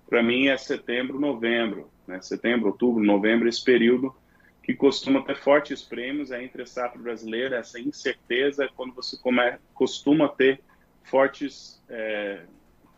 para 0.07 0.24
mim 0.24 0.47
é 0.47 0.57
setembro, 0.57 1.19
novembro. 1.19 1.91
Né? 2.07 2.21
Setembro, 2.21 2.67
outubro, 2.67 3.03
novembro, 3.03 3.50
esse 3.50 3.63
período 3.63 4.15
que 4.63 4.74
costuma 4.74 5.21
ter 5.21 5.38
fortes 5.38 5.81
prêmios 5.81 6.29
é 6.29 6.43
entre 6.43 6.62
a 6.62 6.65
safra 6.65 7.01
brasileira, 7.01 7.57
essa 7.57 7.79
incerteza 7.79 8.65
é 8.65 8.69
quando 8.75 8.93
você 8.93 9.17
come, 9.17 9.41
costuma 9.74 10.27
ter 10.27 10.59
fortes 11.03 11.81
é, 11.89 12.41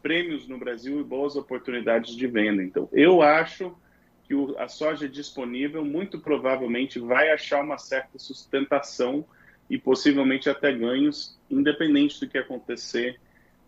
prêmios 0.01 0.47
no 0.47 0.57
Brasil 0.57 0.99
e 0.99 1.03
boas 1.03 1.35
oportunidades 1.35 2.15
de 2.15 2.27
venda. 2.27 2.63
Então, 2.63 2.87
eu 2.91 3.21
acho 3.21 3.75
que 4.23 4.33
a 4.57 4.67
soja 4.67 5.07
disponível 5.09 5.83
muito 5.83 6.19
provavelmente 6.19 6.99
vai 6.99 7.31
achar 7.31 7.63
uma 7.63 7.77
certa 7.77 8.19
sustentação 8.19 9.25
e 9.69 9.77
possivelmente 9.77 10.49
até 10.49 10.71
ganhos, 10.71 11.37
independente 11.49 12.19
do 12.19 12.27
que 12.27 12.37
acontecer 12.37 13.19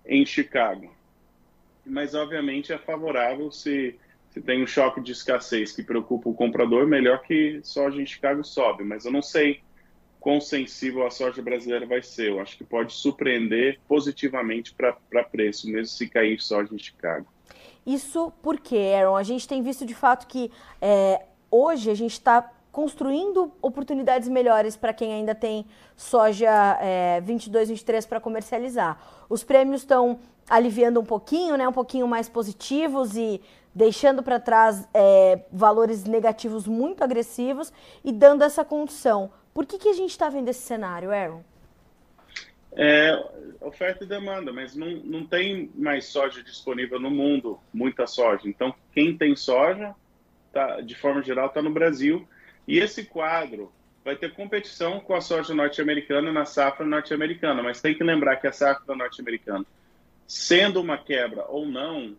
em 0.05 0.25
Chicago. 0.25 0.93
Mas, 1.85 2.13
obviamente, 2.13 2.71
é 2.71 2.77
favorável 2.77 3.51
se 3.51 3.99
se 4.31 4.41
tem 4.41 4.63
um 4.63 4.67
choque 4.67 5.01
de 5.01 5.11
escassez 5.11 5.73
que 5.73 5.83
preocupa 5.83 6.29
o 6.29 6.33
comprador, 6.33 6.87
melhor 6.87 7.21
que 7.21 7.59
soja 7.63 8.01
em 8.01 8.05
Chicago 8.05 8.43
sobe. 8.43 8.83
Mas 8.83 9.05
eu 9.05 9.11
não 9.11 9.21
sei 9.21 9.61
quão 10.21 10.39
sensível 10.39 11.05
a 11.05 11.09
soja 11.09 11.41
brasileira 11.41 11.85
vai 11.85 12.01
ser. 12.01 12.29
Eu 12.29 12.39
acho 12.39 12.55
que 12.55 12.63
pode 12.63 12.93
surpreender 12.93 13.79
positivamente 13.87 14.73
para 14.73 15.23
preço, 15.23 15.67
mesmo 15.67 15.87
se 15.87 16.07
cair 16.07 16.39
soja 16.39 16.73
em 16.73 16.77
Chicago. 16.77 17.25
Isso 17.85 18.31
porque, 18.43 18.77
Aaron, 18.95 19.17
a 19.17 19.23
gente 19.23 19.47
tem 19.47 19.63
visto 19.63 19.83
de 19.83 19.95
fato 19.95 20.27
que 20.27 20.51
é, 20.79 21.25
hoje 21.49 21.89
a 21.89 21.95
gente 21.95 22.13
está 22.13 22.49
construindo 22.71 23.51
oportunidades 23.61 24.29
melhores 24.29 24.77
para 24.77 24.93
quem 24.93 25.11
ainda 25.11 25.33
tem 25.33 25.65
soja 25.97 26.77
é, 26.79 27.19
22, 27.21 27.69
23 27.69 28.05
para 28.05 28.19
comercializar. 28.19 28.97
Os 29.27 29.43
prêmios 29.43 29.81
estão 29.81 30.19
aliviando 30.47 30.99
um 30.99 31.03
pouquinho, 31.03 31.57
né, 31.57 31.67
um 31.67 31.73
pouquinho 31.73 32.07
mais 32.07 32.29
positivos 32.29 33.17
e 33.17 33.41
deixando 33.73 34.21
para 34.21 34.39
trás 34.39 34.87
é, 34.93 35.39
valores 35.51 36.03
negativos 36.03 36.67
muito 36.67 37.03
agressivos 37.03 37.73
e 38.03 38.11
dando 38.11 38.43
essa 38.43 38.63
condição. 38.63 39.31
Por 39.53 39.65
que, 39.65 39.77
que 39.77 39.89
a 39.89 39.93
gente 39.93 40.11
está 40.11 40.29
vendo 40.29 40.49
esse 40.49 40.61
cenário, 40.61 41.11
Aaron? 41.11 41.43
É, 42.73 43.21
oferta 43.59 44.03
e 44.03 44.07
demanda, 44.07 44.53
mas 44.53 44.75
não, 44.75 44.89
não 45.03 45.25
tem 45.25 45.69
mais 45.75 46.05
soja 46.05 46.41
disponível 46.41 46.99
no 46.99 47.11
mundo, 47.11 47.59
muita 47.73 48.07
soja. 48.07 48.47
Então, 48.47 48.73
quem 48.93 49.17
tem 49.17 49.35
soja, 49.35 49.93
tá, 50.53 50.79
de 50.79 50.95
forma 50.95 51.21
geral, 51.21 51.47
está 51.47 51.61
no 51.61 51.71
Brasil. 51.71 52.27
E 52.67 52.79
esse 52.79 53.03
quadro 53.03 53.71
vai 54.05 54.15
ter 54.15 54.33
competição 54.33 54.99
com 54.99 55.13
a 55.13 55.21
soja 55.21 55.53
norte-americana 55.53 56.31
na 56.31 56.45
safra 56.45 56.85
norte-americana, 56.85 57.61
mas 57.61 57.81
tem 57.81 57.93
que 57.93 58.03
lembrar 58.03 58.37
que 58.37 58.47
a 58.47 58.51
safra 58.51 58.95
norte-americana, 58.95 59.65
sendo 60.25 60.79
uma 60.79 60.97
quebra 60.97 61.45
ou 61.49 61.65
não, 61.65 62.15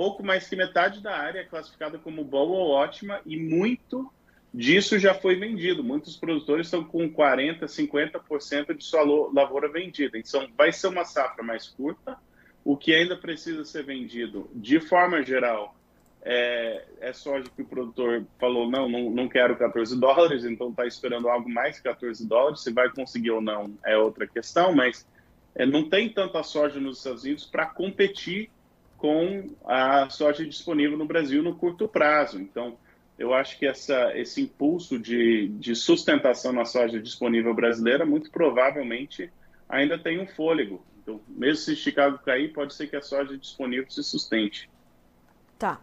pouco 0.00 0.24
mais 0.24 0.48
que 0.48 0.56
metade 0.56 1.02
da 1.02 1.14
área 1.14 1.40
é 1.40 1.44
classificada 1.44 1.98
como 1.98 2.24
boa 2.24 2.58
ou 2.58 2.70
ótima 2.70 3.20
e 3.26 3.36
muito 3.36 4.10
disso 4.52 4.98
já 4.98 5.14
foi 5.14 5.36
vendido. 5.36 5.82
Muitos 5.82 6.16
produtores 6.16 6.66
estão 6.66 6.84
com 6.84 7.10
40%, 7.10 7.64
50% 7.64 8.76
de 8.76 8.84
sua 8.84 9.02
lavoura 9.32 9.68
vendida. 9.68 10.18
Então, 10.18 10.48
vai 10.56 10.72
ser 10.72 10.88
uma 10.88 11.04
safra 11.04 11.42
mais 11.42 11.68
curta. 11.68 12.16
O 12.64 12.76
que 12.76 12.94
ainda 12.94 13.16
precisa 13.16 13.64
ser 13.64 13.84
vendido, 13.84 14.50
de 14.54 14.80
forma 14.80 15.22
geral, 15.22 15.74
é, 16.22 16.84
é 17.00 17.12
soja 17.12 17.46
que 17.54 17.62
o 17.62 17.66
produtor 17.66 18.26
falou: 18.38 18.70
não, 18.70 18.88
não, 18.88 19.10
não 19.10 19.28
quero 19.28 19.56
14 19.56 19.96
dólares, 19.98 20.44
então 20.44 20.68
está 20.68 20.86
esperando 20.86 21.28
algo 21.28 21.48
mais 21.48 21.78
que 21.78 21.84
14 21.84 22.26
dólares. 22.26 22.60
Se 22.60 22.72
vai 22.72 22.90
conseguir 22.90 23.30
ou 23.30 23.40
não 23.40 23.74
é 23.84 23.96
outra 23.96 24.26
questão, 24.26 24.74
mas 24.74 25.06
é, 25.54 25.64
não 25.64 25.88
tem 25.88 26.08
tanta 26.08 26.42
soja 26.42 26.78
nos 26.78 26.98
Estados 26.98 27.24
Unidos 27.24 27.46
para 27.46 27.66
competir 27.66 28.50
com 28.98 29.48
a 29.64 30.10
soja 30.10 30.44
disponível 30.44 30.98
no 30.98 31.06
Brasil 31.06 31.42
no 31.42 31.56
curto 31.56 31.88
prazo. 31.88 32.38
Então, 32.38 32.76
eu 33.20 33.34
acho 33.34 33.58
que 33.58 33.66
essa, 33.66 34.16
esse 34.16 34.40
impulso 34.40 34.98
de, 34.98 35.48
de 35.48 35.74
sustentação 35.74 36.54
na 36.54 36.64
soja 36.64 36.98
disponível 36.98 37.52
brasileira, 37.52 38.06
muito 38.06 38.30
provavelmente, 38.30 39.30
ainda 39.68 39.98
tem 39.98 40.18
um 40.18 40.26
fôlego. 40.26 40.82
Então, 41.02 41.20
mesmo 41.28 41.56
se 41.56 41.76
Chicago 41.76 42.18
cair, 42.24 42.50
pode 42.54 42.72
ser 42.72 42.86
que 42.86 42.96
a 42.96 43.02
soja 43.02 43.36
disponível 43.36 43.90
se 43.90 44.02
sustente. 44.02 44.70
Tá. 45.58 45.78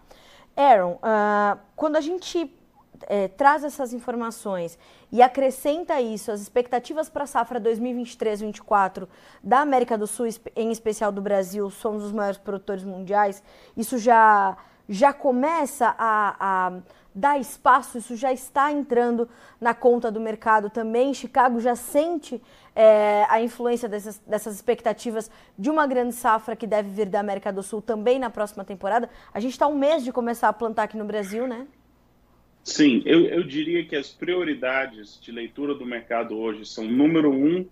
Aaron, 0.56 0.94
uh, 0.94 1.60
quando 1.76 1.98
a 1.98 2.02
gente 2.02 2.52
é, 3.06 3.28
traz 3.28 3.64
essas 3.64 3.94
informações 3.94 4.76
e 5.12 5.22
acrescenta 5.22 6.02
isso, 6.02 6.32
as 6.32 6.42
expectativas 6.42 7.08
para 7.08 7.26
a 7.26 7.28
safra 7.28 7.62
2023-2024 7.62 9.08
da 9.44 9.60
América 9.60 9.96
do 9.96 10.08
Sul, 10.08 10.26
em 10.56 10.72
especial 10.72 11.12
do 11.12 11.22
Brasil, 11.22 11.70
somos 11.70 12.04
os 12.04 12.12
maiores 12.12 12.40
produtores 12.40 12.84
mundiais, 12.84 13.44
isso 13.78 14.00
já, 14.00 14.58
já 14.90 15.14
começa 15.14 15.94
a, 16.00 16.36
a 16.40 16.80
dar 17.18 17.40
espaço, 17.40 17.98
isso 17.98 18.16
já 18.16 18.32
está 18.32 18.72
entrando 18.72 19.28
na 19.60 19.74
conta 19.74 20.12
do 20.12 20.20
mercado 20.20 20.70
também. 20.70 21.14
Chicago 21.14 21.60
já 21.60 21.76
sente 21.76 22.42
é, 22.76 23.26
a 23.28 23.42
influência 23.42 23.90
dessas, 23.90 24.20
dessas 24.20 24.56
expectativas 24.56 25.32
de 25.58 25.70
uma 25.70 25.88
grande 25.88 26.14
safra 26.14 26.56
que 26.56 26.68
deve 26.68 26.90
vir 26.90 27.08
da 27.08 27.20
América 27.20 27.52
do 27.52 27.64
Sul 27.64 27.82
também 27.82 28.20
na 28.20 28.30
próxima 28.30 28.64
temporada. 28.64 29.10
A 29.34 29.40
gente 29.40 29.54
está 29.54 29.68
um 29.68 29.78
mês 29.78 30.04
de 30.04 30.12
começar 30.12 30.48
a 30.48 30.54
plantar 30.54 30.84
aqui 30.84 30.98
no 30.98 31.06
Brasil, 31.06 31.48
né? 31.48 31.68
Sim, 32.64 33.02
eu, 33.06 33.26
eu 33.26 33.44
diria 33.44 33.86
que 33.86 33.96
as 33.96 34.10
prioridades 34.10 35.20
de 35.20 35.32
leitura 35.32 35.74
do 35.74 35.86
mercado 35.86 36.38
hoje 36.38 36.66
são, 36.66 36.84
número 36.84 37.32
um, 37.32 37.66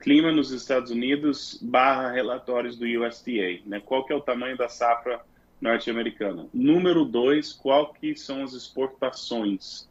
clima 0.00 0.32
nos 0.32 0.50
Estados 0.50 0.90
Unidos 0.90 1.58
barra 1.62 2.10
relatórios 2.10 2.76
do 2.76 2.86
USDA, 2.86 3.60
né? 3.66 3.80
Qual 3.84 4.04
que 4.04 4.12
é 4.12 4.16
o 4.16 4.20
tamanho 4.20 4.56
da 4.56 4.68
safra 4.68 5.20
norte-americana? 5.60 6.46
Número 6.52 7.04
dois, 7.04 7.52
qual 7.52 7.92
que 7.92 8.14
são 8.16 8.42
as 8.42 8.52
exportações, 8.52 9.88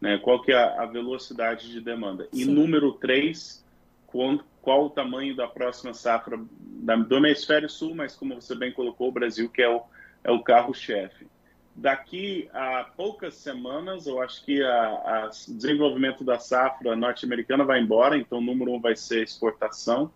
né? 0.00 0.18
Qual 0.18 0.42
que 0.42 0.52
é 0.52 0.56
a, 0.56 0.86
velocidade 0.86 1.70
de 1.70 1.80
demanda? 1.80 2.28
E 2.32 2.44
Sim. 2.44 2.52
número 2.52 2.92
três, 2.92 3.64
qual, 4.06 4.40
qual 4.62 4.86
o 4.86 4.90
tamanho 4.90 5.36
da 5.36 5.46
próxima 5.46 5.92
safra 5.94 6.40
da, 6.60 6.96
do 6.96 7.16
hemisfério 7.16 7.68
sul, 7.68 7.94
mas 7.94 8.16
como 8.16 8.34
você 8.34 8.54
bem 8.54 8.72
colocou, 8.72 9.08
o 9.08 9.12
Brasil 9.12 9.48
que 9.48 9.62
é 9.62 9.68
o, 9.68 9.82
é 10.24 10.30
o 10.30 10.42
carro-chefe 10.42 11.26
daqui 11.74 12.48
a 12.52 12.84
poucas 12.96 13.34
semanas, 13.34 14.06
eu 14.06 14.20
acho 14.20 14.44
que 14.44 14.62
o 14.62 15.30
desenvolvimento 15.48 16.22
da 16.22 16.38
safra 16.38 16.94
norte-americana 16.94 17.64
vai 17.64 17.80
embora, 17.80 18.18
então 18.18 18.40
número 18.40 18.72
um 18.72 18.80
vai 18.80 18.94
ser 18.96 19.22
exportação 19.22 20.10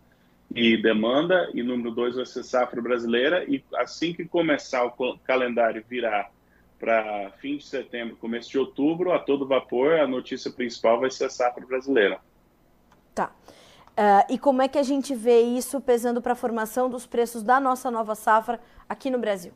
e 0.54 0.76
demanda, 0.76 1.50
e 1.54 1.62
número 1.62 1.90
dois 1.90 2.16
vai 2.16 2.26
ser 2.26 2.42
safra 2.42 2.80
brasileira, 2.80 3.44
e 3.44 3.64
assim 3.76 4.12
que 4.12 4.24
começar 4.24 4.84
o 4.84 5.18
calendário 5.18 5.84
virar 5.88 6.30
para 6.78 7.30
fim 7.38 7.56
de 7.56 7.64
setembro, 7.64 8.16
começo 8.16 8.50
de 8.50 8.58
outubro, 8.58 9.12
a 9.12 9.18
todo 9.18 9.46
vapor, 9.46 10.00
a 10.00 10.06
notícia 10.06 10.50
principal 10.50 11.00
vai 11.00 11.10
ser 11.10 11.24
a 11.24 11.30
safra 11.30 11.64
brasileira. 11.64 12.20
Tá. 13.14 13.32
Uh, 13.92 14.34
e 14.34 14.38
como 14.38 14.60
é 14.60 14.68
que 14.68 14.76
a 14.76 14.82
gente 14.82 15.14
vê 15.14 15.40
isso 15.40 15.80
pesando 15.80 16.20
para 16.20 16.32
a 16.32 16.36
formação 16.36 16.90
dos 16.90 17.06
preços 17.06 17.42
da 17.42 17.60
nossa 17.60 17.90
nova 17.90 18.14
safra 18.14 18.60
aqui 18.88 19.08
no 19.08 19.18
Brasil? 19.18 19.52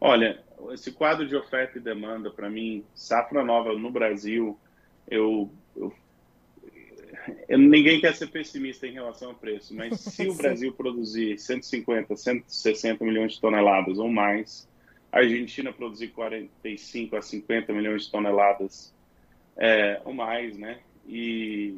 Olha, 0.00 0.42
esse 0.72 0.92
quadro 0.92 1.26
de 1.26 1.36
oferta 1.36 1.78
e 1.78 1.80
demanda, 1.80 2.30
para 2.30 2.48
mim, 2.48 2.84
safra 2.94 3.44
nova 3.44 3.74
no 3.74 3.90
Brasil, 3.90 4.58
eu, 5.06 5.50
eu, 5.76 5.92
eu, 5.92 5.92
ninguém 7.48 8.00
quer 8.00 8.14
ser 8.14 8.28
pessimista 8.28 8.86
em 8.86 8.92
relação 8.92 9.30
ao 9.30 9.34
preço, 9.34 9.74
mas 9.74 9.98
se 10.00 10.28
o 10.28 10.34
Brasil 10.34 10.72
produzir 10.72 11.38
150, 11.38 12.16
160 12.16 13.04
milhões 13.04 13.32
de 13.34 13.40
toneladas 13.40 13.98
ou 13.98 14.08
mais, 14.08 14.68
a 15.10 15.18
Argentina 15.18 15.72
produzir 15.72 16.08
45 16.08 17.16
a 17.16 17.22
50 17.22 17.72
milhões 17.72 18.04
de 18.04 18.10
toneladas 18.10 18.94
é, 19.56 20.00
ou 20.04 20.12
mais, 20.12 20.56
né? 20.58 20.78
E 21.06 21.76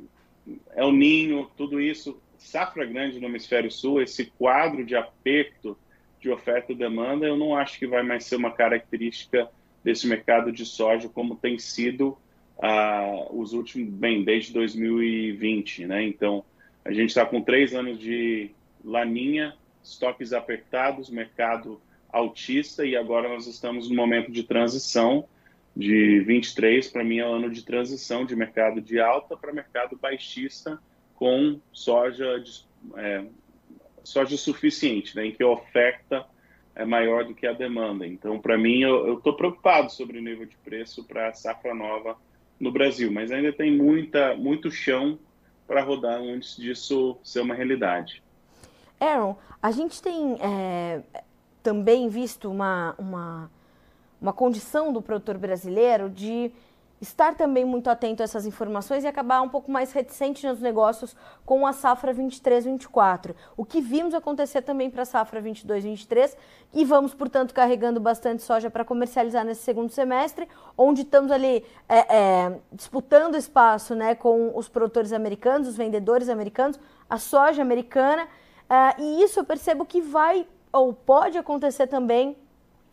é 0.75 0.85
o 0.85 0.91
ninho, 0.91 1.49
tudo 1.57 1.81
isso, 1.81 2.21
safra 2.37 2.85
grande 2.85 3.21
no 3.21 3.27
hemisfério 3.27 3.71
sul, 3.71 4.03
esse 4.03 4.27
quadro 4.27 4.85
de 4.85 4.97
aperto 4.97 5.79
de 6.21 6.31
oferta 6.31 6.73
e 6.73 6.75
demanda, 6.75 7.27
eu 7.27 7.37
não 7.37 7.57
acho 7.57 7.79
que 7.79 7.87
vai 7.87 8.03
mais 8.03 8.25
ser 8.25 8.37
uma 8.37 8.53
característica 8.53 9.49
desse 9.83 10.07
mercado 10.07 10.53
de 10.53 10.67
soja 10.67 11.09
como 11.09 11.37
tem 11.37 11.59
sido 11.59 12.19
os 13.31 13.53
últimos, 13.53 13.93
bem, 13.93 14.23
desde 14.23 14.53
2020, 14.53 15.87
né? 15.87 16.03
Então, 16.05 16.45
a 16.85 16.93
gente 16.93 17.09
está 17.09 17.25
com 17.25 17.41
três 17.41 17.75
anos 17.75 17.99
de 17.99 18.51
laninha, 18.85 19.55
estoques 19.83 20.33
apertados, 20.33 21.11
mercado 21.11 21.81
altista 22.13 22.85
e 22.85 22.97
agora 22.97 23.29
nós 23.29 23.47
estamos 23.47 23.89
no 23.89 23.95
momento 23.95 24.31
de 24.33 24.43
transição 24.43 25.29
de 25.77 26.21
23 26.21 26.89
para 26.89 27.05
mim 27.05 27.19
é 27.19 27.27
um 27.27 27.35
ano 27.35 27.51
de 27.51 27.65
transição 27.65 28.27
de 28.27 28.35
mercado 28.35 28.81
de 28.81 28.99
alta 28.99 29.37
para 29.37 29.53
mercado 29.53 29.97
baixista 29.97 30.81
com 31.15 31.61
soja 31.73 32.43
é, 32.97 33.25
soja 34.03 34.37
suficiente, 34.37 35.15
né, 35.15 35.27
em 35.27 35.33
que 35.33 35.43
a 35.43 35.49
oferta 35.49 36.27
é 36.75 36.85
maior 36.85 37.25
do 37.25 37.35
que 37.35 37.47
a 37.47 37.53
demanda. 37.53 38.07
Então, 38.07 38.41
para 38.41 38.57
mim, 38.57 38.81
eu 38.81 39.19
estou 39.19 39.37
preocupado 39.37 39.93
sobre 39.93 40.19
o 40.19 40.23
nível 40.23 40.47
de 40.47 40.57
preço 40.57 41.05
para 41.05 41.29
a 41.29 41.33
safra 41.33 41.75
nova 41.75 42.17
no 42.61 42.71
Brasil, 42.71 43.11
mas 43.11 43.33
ainda 43.33 43.53
tem 43.53 43.75
muita, 43.75 44.37
muito 44.37 44.71
chão 44.71 45.19
para 45.67 45.83
rodar 45.83 46.21
antes 46.21 46.57
disso 46.57 47.17
ser 47.25 47.41
uma 47.41 47.55
realidade. 47.55 48.23
Aaron, 49.01 49.37
a 49.63 49.71
gente 49.71 50.03
tem 50.03 50.37
é, 50.41 51.01
também 51.63 52.09
visto 52.09 52.51
uma, 52.51 52.95
uma, 52.99 53.51
uma 54.21 54.33
condição 54.33 54.93
do 54.93 55.01
produtor 55.01 55.39
brasileiro 55.39 56.11
de 56.11 56.53
estar 57.01 57.35
também 57.35 57.65
muito 57.65 57.89
atento 57.89 58.23
a 58.23 58.25
essas 58.25 58.45
informações 58.45 59.05
e 59.05 59.07
acabar 59.07 59.41
um 59.41 59.49
pouco 59.49 59.71
mais 59.71 59.93
reticente 59.93 60.47
nos 60.47 60.61
negócios 60.61 61.17
com 61.47 61.67
a 61.67 61.73
safra 61.73 62.15
23-24. 62.15 63.35
O 63.57 63.65
que 63.65 63.81
vimos 63.81 64.13
acontecer 64.13 64.63
também 64.63 64.91
para 64.91 65.03
a 65.03 65.07
safra 65.07 65.41
22-23 65.41 66.37
e 66.75 66.85
vamos, 66.85 67.15
portanto, 67.15 67.55
carregando 67.55 67.99
bastante 67.99 68.43
soja 68.43 68.71
para 68.71 68.85
comercializar 68.85 69.45
nesse 69.45 69.63
segundo 69.63 69.91
semestre, 69.91 70.47
onde 70.77 71.03
estamos 71.03 71.31
ali 71.33 71.65
é, 71.89 72.17
é, 72.17 72.61
disputando 72.73 73.35
espaço 73.35 73.95
né, 73.95 74.15
com 74.15 74.57
os 74.57 74.69
produtores 74.69 75.13
americanos, 75.13 75.69
os 75.69 75.77
vendedores 75.77 76.29
americanos, 76.29 76.79
a 77.09 77.19
soja 77.19 77.63
americana. 77.63 78.25
Uh, 78.71 79.03
e 79.03 79.23
isso 79.25 79.41
eu 79.41 79.45
percebo 79.45 79.85
que 79.85 80.01
vai 80.01 80.47
ou 80.73 80.93
pode 80.93 81.37
acontecer 81.37 81.89
também 81.89 82.37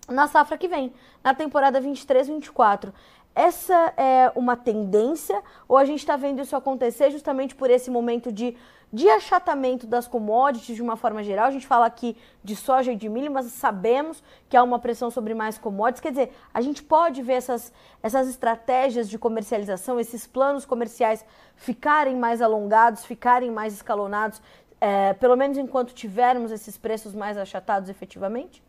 na 0.08 0.28
safra 0.28 0.58
que 0.58 0.68
vem, 0.68 0.94
na 1.24 1.34
temporada 1.34 1.82
23-24. 1.82 2.94
Essa 3.38 3.94
é 3.96 4.32
uma 4.34 4.58
tendência 4.58 5.44
ou 5.68 5.78
a 5.78 5.86
gente 5.86 6.00
está 6.00 6.18
vendo 6.18 6.42
isso 6.42 6.56
acontecer 6.56 7.12
justamente 7.12 7.54
por 7.54 7.70
esse 7.70 7.92
momento 7.92 8.32
de, 8.32 8.58
de 8.92 9.08
achatamento 9.08 9.86
das 9.86 10.08
commodities 10.08 10.76
de 10.76 10.82
uma 10.82 10.98
forma 10.98 11.24
geral? 11.24 11.46
A 11.46 11.52
gente 11.52 11.68
fala 11.68 11.86
aqui 11.86 12.18
de 12.44 12.56
soja 12.56 12.94
e 12.94 12.96
de 12.96 13.08
milho, 13.08 13.32
mas 13.32 13.46
sabemos 13.46 14.24
que 14.50 14.58
há 14.58 14.64
uma 14.64 14.80
pressão 14.80 15.12
sobre 15.12 15.36
mais 15.36 15.56
commodities. 15.56 16.02
Quer 16.02 16.10
dizer, 16.10 16.32
a 16.52 16.62
gente 16.62 16.82
pode 16.82 17.22
ver 17.22 17.34
essas, 17.34 17.72
essas 18.02 18.28
estratégias 18.28 19.08
de 19.08 19.20
comercialização, 19.20 20.00
esses 20.00 20.26
planos 20.26 20.66
comerciais 20.66 21.24
ficarem 21.56 22.16
mais 22.16 22.42
alongados, 22.42 23.06
ficarem 23.06 23.52
mais 23.52 23.72
escalonados, 23.72 24.42
é, 24.82 25.14
pelo 25.14 25.36
menos 25.36 25.60
enquanto 25.60 25.94
tivermos 25.94 26.52
esses 26.52 26.76
preços 26.76 27.14
mais 27.14 27.38
achatados 27.38 27.88
efetivamente? 27.88 28.64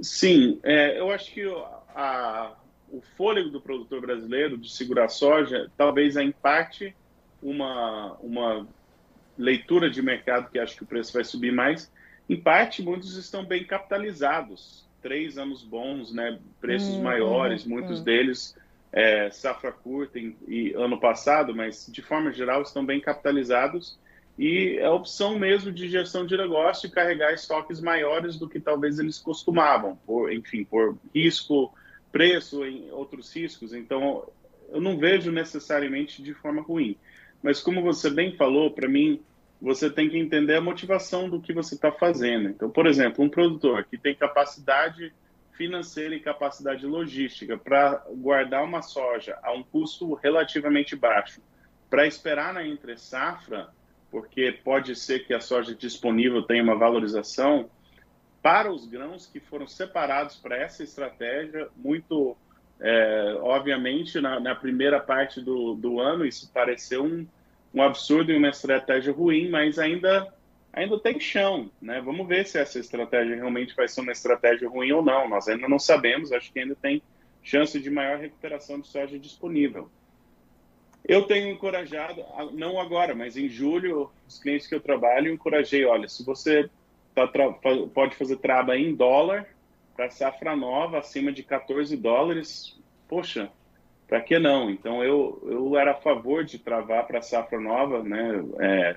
Sim, 0.00 0.58
é, 0.62 0.98
eu 0.98 1.10
acho 1.10 1.30
que 1.30 1.42
a, 1.94 2.54
o 2.96 3.02
fôlego 3.16 3.50
do 3.50 3.60
produtor 3.60 4.00
brasileiro 4.00 4.56
de 4.56 4.70
segurar 4.70 5.08
soja 5.08 5.70
talvez 5.76 6.16
é 6.16 6.22
em 6.22 6.32
parte 6.32 6.94
uma, 7.42 8.12
uma 8.20 8.66
leitura 9.36 9.90
de 9.90 10.00
mercado 10.00 10.50
que 10.50 10.58
acho 10.58 10.76
que 10.76 10.84
o 10.84 10.86
preço 10.86 11.12
vai 11.12 11.24
subir 11.24 11.52
mais. 11.52 11.92
Em 12.28 12.40
parte, 12.40 12.82
muitos 12.82 13.16
estão 13.16 13.44
bem 13.44 13.64
capitalizados, 13.64 14.88
três 15.02 15.36
anos 15.36 15.62
bons, 15.62 16.12
né? 16.12 16.38
preços 16.60 16.94
hum, 16.94 17.02
maiores, 17.02 17.66
hum, 17.66 17.70
muitos 17.70 18.00
hum. 18.00 18.04
deles 18.04 18.56
é, 18.92 19.28
safra 19.30 19.72
curta 19.72 20.18
em, 20.18 20.36
e 20.46 20.72
ano 20.74 20.98
passado, 20.98 21.54
mas 21.54 21.86
de 21.90 22.00
forma 22.00 22.32
geral 22.32 22.62
estão 22.62 22.86
bem 22.86 23.00
capitalizados 23.00 23.98
e 24.38 24.78
é 24.78 24.84
a 24.84 24.92
opção 24.92 25.38
mesmo 25.38 25.70
de 25.70 25.88
gestão 25.88 26.24
de 26.24 26.36
negócio 26.36 26.90
carregar 26.90 27.32
estoques 27.32 27.80
maiores 27.80 28.36
do 28.36 28.48
que 28.48 28.60
talvez 28.60 28.98
eles 28.98 29.18
costumavam, 29.18 29.96
por, 30.06 30.32
enfim, 30.32 30.64
por 30.64 30.96
risco, 31.14 31.72
preço, 32.14 32.64
em 32.64 32.92
outros 32.92 33.34
riscos. 33.34 33.74
Então, 33.74 34.24
eu 34.70 34.80
não 34.80 34.96
vejo 34.96 35.32
necessariamente 35.32 36.22
de 36.22 36.32
forma 36.32 36.62
ruim. 36.62 36.96
Mas 37.42 37.60
como 37.60 37.82
você 37.82 38.08
bem 38.08 38.36
falou, 38.36 38.70
para 38.70 38.88
mim, 38.88 39.20
você 39.60 39.90
tem 39.90 40.08
que 40.08 40.16
entender 40.16 40.54
a 40.54 40.60
motivação 40.60 41.28
do 41.28 41.40
que 41.40 41.52
você 41.52 41.74
está 41.74 41.90
fazendo. 41.90 42.50
Então, 42.50 42.70
por 42.70 42.86
exemplo, 42.86 43.24
um 43.24 43.28
produtor 43.28 43.82
que 43.82 43.98
tem 43.98 44.14
capacidade 44.14 45.12
financeira 45.54 46.14
e 46.14 46.20
capacidade 46.20 46.86
logística 46.86 47.58
para 47.58 48.04
guardar 48.12 48.62
uma 48.62 48.80
soja 48.80 49.36
a 49.42 49.52
um 49.52 49.64
custo 49.64 50.14
relativamente 50.14 50.94
baixo, 50.94 51.40
para 51.90 52.06
esperar 52.06 52.54
na 52.54 52.64
entre 52.64 52.96
safra, 52.96 53.70
porque 54.08 54.52
pode 54.62 54.94
ser 54.94 55.26
que 55.26 55.34
a 55.34 55.40
soja 55.40 55.74
disponível 55.74 56.42
tenha 56.42 56.62
uma 56.62 56.78
valorização, 56.78 57.68
para 58.44 58.70
os 58.70 58.84
grãos 58.86 59.26
que 59.26 59.40
foram 59.40 59.66
separados 59.66 60.36
para 60.36 60.54
essa 60.54 60.84
estratégia, 60.84 61.66
muito 61.74 62.36
é, 62.78 63.38
obviamente 63.40 64.20
na, 64.20 64.38
na, 64.38 64.54
primeira 64.54 65.00
parte 65.00 65.40
do, 65.40 65.74
do 65.74 65.98
ano 65.98 66.26
isso 66.26 66.50
pareceu 66.52 67.04
um, 67.04 67.26
um 67.72 67.82
absurdo 67.82 68.30
e 68.30 68.36
uma 68.36 68.50
estratégia 68.50 69.14
ruim, 69.14 69.48
mas 69.48 69.78
ainda 69.78 70.30
ainda 70.70 71.00
tem 71.00 71.18
chão, 71.18 71.70
né? 71.80 72.02
Vamos 72.02 72.28
ver 72.28 72.44
se 72.44 72.58
essa 72.58 72.78
estratégia 72.78 73.34
realmente 73.34 73.74
vai 73.74 73.88
ser 73.88 74.02
uma 74.02 74.12
estratégia 74.12 74.68
ruim 74.68 74.92
ou 74.92 75.02
não. 75.02 75.26
Nós 75.26 75.48
ainda 75.48 75.66
não 75.66 75.78
sabemos, 75.78 76.30
acho 76.30 76.52
que 76.52 76.58
ainda 76.58 76.74
tem 76.74 77.00
chance 77.42 77.80
de 77.80 77.88
maior 77.88 78.18
recuperação 78.18 78.78
de 78.78 78.88
soja 78.88 79.18
disponível. 79.18 79.88
Eu 81.02 81.22
tenho 81.22 81.48
encorajado, 81.48 82.22
não 82.52 82.78
agora, 82.78 83.14
mas 83.14 83.38
em 83.38 83.48
julho, 83.48 84.10
os 84.28 84.38
clientes 84.38 84.66
que 84.66 84.74
eu 84.74 84.80
trabalho, 84.80 85.32
encorajei, 85.32 85.86
olha, 85.86 86.08
se 86.08 86.22
você 86.22 86.68
tá, 87.14 87.28
pode 87.92 88.16
fazer 88.16 88.36
traba 88.36 88.76
em 88.76 88.94
dólar 88.94 89.46
para 89.96 90.10
safra 90.10 90.56
nova 90.56 90.98
acima 90.98 91.32
de 91.32 91.42
14 91.42 91.96
dólares. 91.96 92.76
Poxa, 93.08 93.50
para 94.08 94.20
que 94.20 94.38
não? 94.38 94.70
Então 94.70 95.02
eu, 95.02 95.42
eu 95.46 95.78
era 95.78 95.92
a 95.92 96.00
favor 96.00 96.44
de 96.44 96.58
travar 96.58 97.06
para 97.06 97.22
safra 97.22 97.60
nova, 97.60 98.02
né? 98.02 98.44
É, 98.60 98.96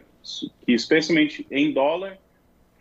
especialmente 0.67 1.45
em 1.49 1.71
dólar, 1.71 2.17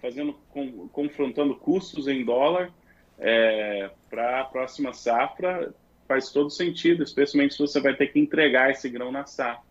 fazendo 0.01 0.35
com, 0.51 0.89
confrontando 0.89 1.55
custos 1.55 2.09
em 2.09 2.25
dólar 2.25 2.73
é, 3.19 3.91
para 4.11 4.41
a 4.41 4.45
próxima 4.45 4.93
safra 4.93 5.75
faz 6.07 6.31
todo 6.31 6.51
sentido, 6.51 7.03
especialmente 7.03 7.55
se 7.55 7.61
você 7.61 7.81
vai 7.81 7.95
ter 7.95 8.09
que 8.09 8.21
entregar 8.21 8.71
esse 8.71 8.89
grão 8.89 9.11
na 9.11 9.27
safra. 9.27 9.65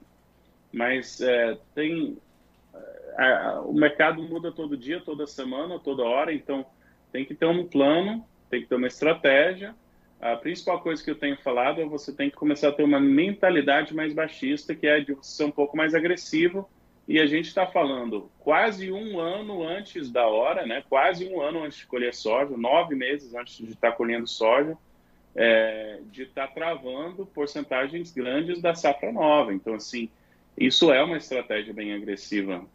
Mas 0.72 1.22
é, 1.22 1.58
tem 1.74 2.18
a, 3.18 3.62
o 3.62 3.74
mercado 3.74 4.22
muda 4.22 4.52
todo 4.52 4.78
dia, 4.78 5.00
toda 5.00 5.26
semana, 5.26 5.80
toda 5.80 6.04
hora, 6.04 6.34
então 6.34 6.66
tem 7.12 7.26
que 7.26 7.34
ter 7.34 7.46
um 7.46 7.66
plano, 7.66 8.26
tem 8.50 8.62
que 8.62 8.68
ter 8.68 8.76
uma 8.76 8.88
estratégia. 8.88 9.76
A 10.20 10.36
principal 10.36 10.82
coisa 10.82 11.04
que 11.04 11.12
eu 11.12 11.18
tenho 11.18 11.38
falado 11.38 11.82
é 11.82 11.86
você 11.86 12.14
tem 12.14 12.30
que 12.30 12.36
começar 12.36 12.70
a 12.70 12.72
ter 12.72 12.84
uma 12.84 13.00
mentalidade 13.00 13.94
mais 13.94 14.14
baixista, 14.14 14.76
que 14.76 14.88
é 14.88 15.00
de 15.00 15.16
ser 15.22 15.46
um 15.46 15.52
pouco 15.52 15.78
mais 15.78 15.94
agressivo. 15.94 16.70
E 17.08 17.20
a 17.20 17.28
gente 17.28 17.48
está 17.48 17.68
falando 17.68 18.32
quase 18.40 18.92
um 18.92 19.20
ano 19.20 19.64
antes 19.64 20.10
da 20.10 20.26
hora, 20.26 20.66
né? 20.66 20.84
Quase 20.90 21.28
um 21.28 21.40
ano 21.40 21.64
antes 21.64 21.78
de 21.78 21.86
colher 21.86 22.14
soja, 22.14 22.58
nove 22.58 22.96
meses 22.96 23.36
antes 23.36 23.58
de 23.58 23.74
estar 23.74 23.92
tá 23.92 23.96
colhendo 23.96 24.28
soja, 24.28 24.76
é, 25.36 26.00
de 26.12 26.24
estar 26.24 26.48
tá 26.48 26.54
travando 26.54 27.26
porcentagens 27.28 28.12
grandes 28.12 28.60
da 28.60 28.74
safra 28.74 29.12
nova. 29.12 29.54
Então, 29.54 29.76
assim, 29.76 30.10
isso 30.58 30.92
é 30.92 31.04
uma 31.04 31.18
estratégia 31.18 31.74
bem 31.74 31.94
agressiva 31.94 32.66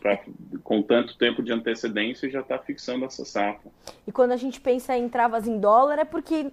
pra, 0.00 0.18
com 0.64 0.82
tanto 0.82 1.16
tempo 1.16 1.42
de 1.42 1.52
antecedência 1.52 2.28
já 2.30 2.40
está 2.40 2.58
fixando 2.58 3.04
essa 3.04 3.24
safra. 3.24 3.70
E 4.06 4.10
quando 4.10 4.32
a 4.32 4.36
gente 4.36 4.60
pensa 4.60 4.96
em 4.96 5.08
travas 5.08 5.46
em 5.46 5.58
dólar, 5.58 5.98
é 5.98 6.04
porque 6.04 6.50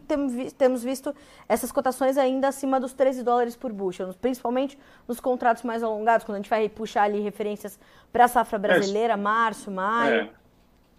temos 0.58 0.84
visto 0.84 1.16
essas 1.48 1.72
cotações 1.72 2.18
ainda 2.18 2.50
acima 2.50 2.80
dos 2.80 2.94
13 2.94 3.24
dólares 3.24 3.56
por 3.56 3.72
bushel, 3.72 4.14
principalmente 4.22 4.78
nos 5.08 5.20
contratos 5.20 5.64
mais 5.64 5.82
alongados, 5.82 6.26
quando 6.26 6.36
a 6.36 6.40
gente 6.40 6.50
vai 6.50 6.68
puxar 6.68 7.04
ali 7.04 7.22
referências 7.22 7.80
para 8.12 8.26
a 8.26 8.28
safra 8.28 8.60
brasileira, 8.60 9.14
é, 9.14 9.18
março, 9.18 9.72
maio. 9.72 10.30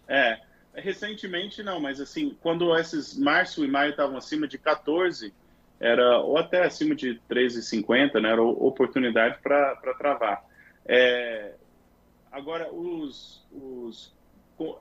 É, 0.08 0.32
é, 0.32 0.40
recentemente 0.80 1.62
não, 1.62 1.78
mas 1.80 2.00
assim, 2.00 2.36
quando 2.40 2.74
esses 2.76 3.16
março 3.18 3.64
e 3.64 3.68
maio 3.68 3.90
estavam 3.90 4.16
acima 4.16 4.48
de 4.48 4.56
14, 4.56 5.32
era 5.78 6.18
ou 6.20 6.38
até 6.38 6.64
acima 6.64 6.94
de 6.94 7.20
13,50, 7.30 8.20
né, 8.20 8.32
era 8.32 8.42
oportunidade 8.42 9.38
para 9.42 9.94
travar. 9.98 10.44
É, 10.86 11.52
Agora, 12.30 12.72
os, 12.72 13.46
os 13.52 14.16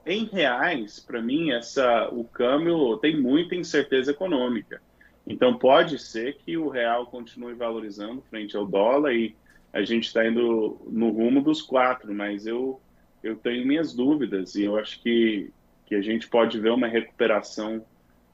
em 0.04 0.24
reais, 0.24 0.98
para 0.98 1.22
mim, 1.22 1.52
essa, 1.52 2.08
o 2.08 2.24
câmbio 2.24 2.96
tem 2.98 3.20
muita 3.20 3.54
incerteza 3.54 4.10
econômica. 4.10 4.82
Então, 5.26 5.56
pode 5.56 5.98
ser 5.98 6.36
que 6.38 6.56
o 6.56 6.68
real 6.68 7.06
continue 7.06 7.54
valorizando 7.54 8.22
frente 8.22 8.56
ao 8.56 8.66
dólar 8.66 9.14
e 9.14 9.36
a 9.72 9.82
gente 9.82 10.06
está 10.06 10.26
indo 10.26 10.80
no 10.86 11.10
rumo 11.10 11.42
dos 11.42 11.60
quatro, 11.60 12.12
mas 12.12 12.46
eu, 12.46 12.80
eu 13.22 13.36
tenho 13.36 13.66
minhas 13.66 13.94
dúvidas 13.94 14.54
e 14.54 14.64
eu 14.64 14.76
acho 14.76 15.00
que, 15.00 15.52
que 15.86 15.94
a 15.94 16.00
gente 16.00 16.28
pode 16.28 16.58
ver 16.58 16.70
uma 16.70 16.88
recuperação 16.88 17.84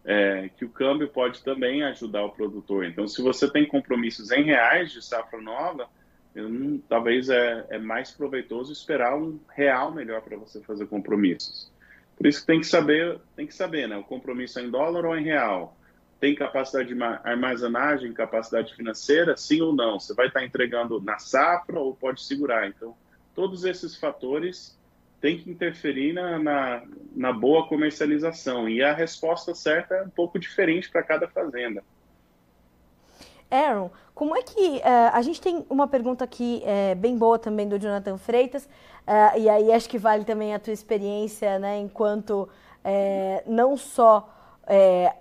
é, 0.04 0.50
que 0.56 0.64
o 0.64 0.68
câmbio 0.68 1.08
pode 1.08 1.42
também 1.42 1.82
ajudar 1.82 2.24
o 2.24 2.30
produtor. 2.30 2.84
Então, 2.84 3.08
se 3.08 3.20
você 3.20 3.50
tem 3.50 3.66
compromissos 3.66 4.30
em 4.30 4.44
reais 4.44 4.92
de 4.92 5.04
safra 5.04 5.40
nova, 5.40 5.88
talvez 6.88 7.28
é, 7.28 7.66
é 7.70 7.78
mais 7.78 8.10
proveitoso 8.10 8.72
esperar 8.72 9.16
um 9.16 9.38
real 9.54 9.92
melhor 9.92 10.20
para 10.20 10.36
você 10.36 10.60
fazer 10.60 10.86
compromissos. 10.86 11.70
Por 12.16 12.26
isso 12.26 12.40
que 12.40 12.46
tem 12.46 12.60
que 12.60 12.66
saber, 12.66 13.18
tem 13.36 13.46
que 13.46 13.54
saber, 13.54 13.88
né? 13.88 13.96
O 13.96 14.04
compromisso 14.04 14.58
é 14.58 14.62
em 14.62 14.70
dólar 14.70 15.04
ou 15.04 15.16
em 15.16 15.24
real? 15.24 15.76
Tem 16.20 16.34
capacidade 16.34 16.94
de 16.94 17.02
armazenagem, 17.02 18.12
capacidade 18.12 18.74
financeira, 18.74 19.36
sim 19.36 19.60
ou 19.60 19.74
não? 19.74 19.98
Você 19.98 20.14
vai 20.14 20.28
estar 20.28 20.44
entregando 20.44 21.00
na 21.00 21.18
safra 21.18 21.78
ou 21.78 21.94
pode 21.94 22.22
segurar? 22.22 22.68
Então, 22.68 22.96
todos 23.34 23.64
esses 23.64 23.96
fatores 23.96 24.78
têm 25.20 25.38
que 25.38 25.50
interferir 25.50 26.12
na, 26.12 26.38
na, 26.38 26.82
na 27.14 27.32
boa 27.32 27.66
comercialização. 27.68 28.68
E 28.68 28.82
a 28.82 28.92
resposta 28.92 29.54
certa 29.54 29.94
é 29.96 30.02
um 30.02 30.10
pouco 30.10 30.38
diferente 30.38 30.90
para 30.90 31.02
cada 31.02 31.28
fazenda. 31.28 31.82
Aaron, 33.54 33.90
como 34.14 34.36
é 34.36 34.42
que. 34.42 34.78
Uh, 34.78 34.82
a 35.12 35.22
gente 35.22 35.40
tem 35.40 35.64
uma 35.68 35.88
pergunta 35.88 36.24
aqui 36.24 36.62
é, 36.64 36.94
bem 36.94 37.16
boa 37.18 37.38
também 37.38 37.68
do 37.68 37.78
Jonathan 37.78 38.16
Freitas, 38.16 38.64
uh, 38.64 39.38
e 39.38 39.48
aí 39.48 39.72
acho 39.72 39.88
que 39.88 39.98
vale 39.98 40.24
também 40.24 40.54
a 40.54 40.58
tua 40.58 40.72
experiência, 40.72 41.58
né, 41.58 41.78
enquanto 41.78 42.48
não 43.46 43.78
só 43.78 44.28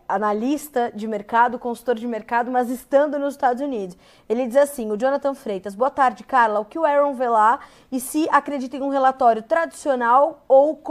analista 0.05 0.91
de 0.93 1.07
mercado, 1.07 1.57
consultor 1.57 1.95
de 1.95 2.05
mercado, 2.05 2.51
mas 2.51 2.69
estando 2.69 3.17
nos 3.17 3.35
Estados 3.35 3.61
Unidos. 3.61 3.95
Ele 4.27 4.45
diz 4.47 4.57
assim: 4.57 4.91
o 4.91 4.97
Jonathan 4.97 5.33
Freitas, 5.33 5.73
boa 5.73 5.89
tarde, 5.89 6.25
Carla. 6.25 6.59
O 6.59 6.65
que 6.65 6.77
o 6.77 6.83
Aaron 6.83 7.13
vê 7.13 7.29
lá 7.29 7.59
e 7.89 8.01
se 8.01 8.27
acredita 8.29 8.75
em 8.75 8.81
um 8.81 8.89
relatório 8.89 9.41
tradicional 9.41 10.43
ou 10.45 10.81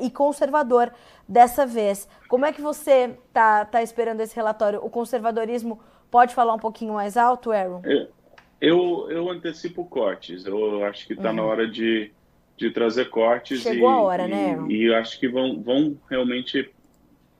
e 0.00 0.10
conservador 0.10 0.90
dessa 1.28 1.66
vez? 1.66 2.08
Como 2.28 2.44
é 2.46 2.52
que 2.52 2.60
você 2.60 3.16
está 3.28 3.64
tá 3.64 3.82
esperando 3.82 4.20
esse 4.20 4.34
relatório? 4.34 4.84
O 4.84 4.90
conservadorismo 4.90 5.80
pode 6.10 6.34
falar 6.34 6.54
um 6.54 6.58
pouquinho 6.58 6.94
mais 6.94 7.16
alto, 7.16 7.50
Aaron? 7.50 7.82
Eu, 8.60 9.10
eu 9.10 9.28
antecipo 9.30 9.84
cortes. 9.84 10.46
Eu 10.46 10.84
acho 10.84 11.06
que 11.06 11.14
está 11.14 11.30
uhum. 11.30 11.36
na 11.36 11.42
hora 11.44 11.68
de, 11.68 12.12
de 12.56 12.70
trazer 12.70 13.10
cortes. 13.10 13.62
Chegou 13.62 13.90
e, 13.90 13.92
a 13.92 13.98
hora, 13.98 14.28
né, 14.28 14.52
Aaron? 14.52 14.70
E, 14.70 14.86
e 14.86 14.94
acho 14.94 15.18
que 15.18 15.28
vão, 15.28 15.60
vão 15.62 15.98
realmente 16.08 16.72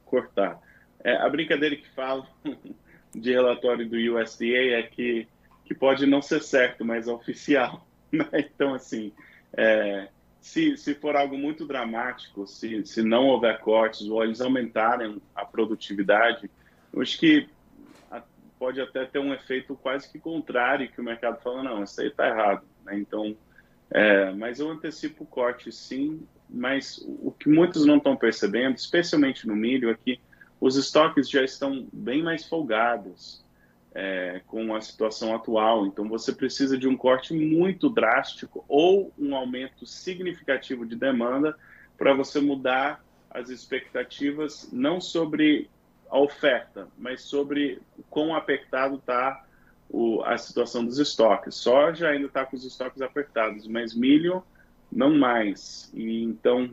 cortar. 0.05 0.61
É, 1.03 1.17
a 1.17 1.29
brincadeira 1.29 1.77
que 1.77 1.89
falo 1.91 2.27
de 3.15 3.33
relatório 3.33 3.89
do 3.89 3.97
USDA 3.97 4.79
é 4.79 4.83
que, 4.83 5.29
que 5.65 5.75
pode 5.75 6.07
não 6.07 6.23
ser 6.23 6.43
certo, 6.43 6.85
mas 6.85 7.09
é 7.09 7.13
oficial. 7.13 7.87
Né? 8.15 8.29
Então, 8.55 8.73
assim, 8.73 9.13
é, 9.57 10.07
se, 10.45 10.77
se 10.77 10.95
for 10.95 11.17
algo 11.17 11.39
muito 11.39 11.67
dramático, 11.67 12.47
se, 12.47 12.85
se 12.85 13.03
não 13.03 13.29
houver 13.29 13.59
cortes 13.61 14.07
ou 14.07 14.23
eles 14.23 14.43
aumentarem 14.43 15.17
a 15.35 15.43
produtividade, 15.43 16.51
eu 16.93 17.01
acho 17.01 17.19
que 17.19 17.49
pode 18.59 18.79
até 18.79 19.07
ter 19.07 19.21
um 19.21 19.33
efeito 19.33 19.75
quase 19.75 20.07
que 20.13 20.19
contrário, 20.19 20.91
que 20.91 21.01
o 21.01 21.05
mercado 21.05 21.41
fala, 21.41 21.63
não, 21.63 21.83
isso 21.83 21.99
aí 21.99 22.09
está 22.09 22.29
errado. 22.29 22.63
Né? 22.85 22.99
Então, 22.99 23.35
é, 23.91 24.33
mas 24.33 24.61
eu 24.61 24.71
antecipo 24.71 25.25
o 25.25 25.27
corte 25.27 25.73
sim, 25.73 26.27
mas 26.49 27.03
o 27.07 27.33
que 27.33 27.49
muitos 27.49 27.87
não 27.87 27.97
estão 27.97 28.15
percebendo, 28.15 28.77
especialmente 28.77 29.49
no 29.49 29.57
milho, 29.57 29.89
é 29.91 29.95
que 29.95 30.21
os 30.61 30.77
estoques 30.77 31.29
já 31.29 31.43
estão 31.43 31.89
bem 31.91 32.23
mais 32.23 32.47
folgados 32.47 33.43
é, 33.95 34.43
com 34.47 34.75
a 34.75 34.81
situação 34.81 35.35
atual. 35.35 35.87
Então, 35.87 36.09
você 36.09 36.33
precisa 36.33 36.77
de 36.77 36.89
um 36.89 36.97
corte 36.97 37.33
muito 37.33 37.89
drástico 37.89 38.65
ou 38.69 39.13
um 39.19 39.35
aumento 39.35 39.87
significativo 39.87 40.85
de 40.85 40.97
demanda 40.97 41.57
para 41.97 42.13
você 42.13 42.41
mudar 42.41 43.05
as 43.31 43.51
expectativas, 43.51 44.69
não 44.73 45.01
sobre 45.01 45.71
a 46.11 46.19
oferta, 46.19 46.89
mas 46.99 47.23
sobre 47.23 47.81
quão 48.11 48.35
apertado 48.35 48.97
está 48.97 49.45
a 50.25 50.39
situação 50.39 50.85
dos 50.85 50.99
estoques. 50.99 51.55
Soja 51.55 52.09
ainda 52.09 52.27
está 52.27 52.45
com 52.45 52.57
os 52.57 52.65
estoques 52.65 53.01
apertados, 53.01 53.67
mas 53.67 53.95
milho 53.95 54.43
não 54.91 55.17
mais. 55.17 55.91
E 55.95 56.23
então, 56.23 56.73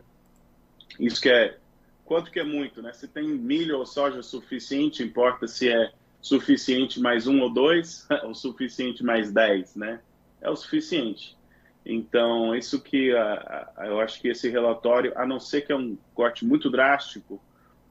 isso 0.99 1.21
que 1.21 1.29
é 1.29 1.57
quanto 2.05 2.31
que 2.31 2.39
é 2.39 2.43
muito, 2.43 2.81
né? 2.81 2.93
Se 2.93 3.07
tem 3.07 3.27
milho 3.27 3.77
ou 3.77 3.85
soja 3.85 4.21
suficiente, 4.21 5.03
importa 5.03 5.47
se 5.47 5.69
é 5.69 5.91
suficiente 6.21 6.99
mais 6.99 7.27
um 7.27 7.41
ou 7.41 7.49
dois, 7.51 8.07
ou 8.23 8.33
suficiente 8.33 9.03
mais 9.03 9.31
dez, 9.31 9.75
né? 9.75 9.99
É 10.39 10.49
o 10.49 10.55
suficiente. 10.55 11.37
Então, 11.85 12.55
isso 12.55 12.81
que 12.81 13.11
uh, 13.11 13.85
eu 13.85 13.99
acho 13.99 14.21
que 14.21 14.27
esse 14.27 14.47
relatório, 14.49 15.13
a 15.15 15.25
não 15.25 15.39
ser 15.39 15.61
que 15.61 15.71
é 15.71 15.75
um 15.75 15.97
corte 16.13 16.45
muito 16.45 16.69
drástico, 16.69 17.41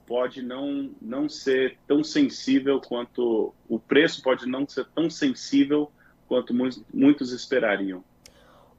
pode 0.06 0.42
não, 0.42 0.90
não 1.00 1.28
ser 1.28 1.78
tão 1.86 2.02
sensível 2.02 2.80
quanto 2.80 3.54
o 3.68 3.78
preço 3.78 4.22
pode 4.22 4.46
não 4.46 4.66
ser 4.68 4.86
tão 4.94 5.10
sensível 5.10 5.90
quanto 6.26 6.54
muitos, 6.54 6.82
muitos 6.92 7.32
esperariam. 7.32 8.04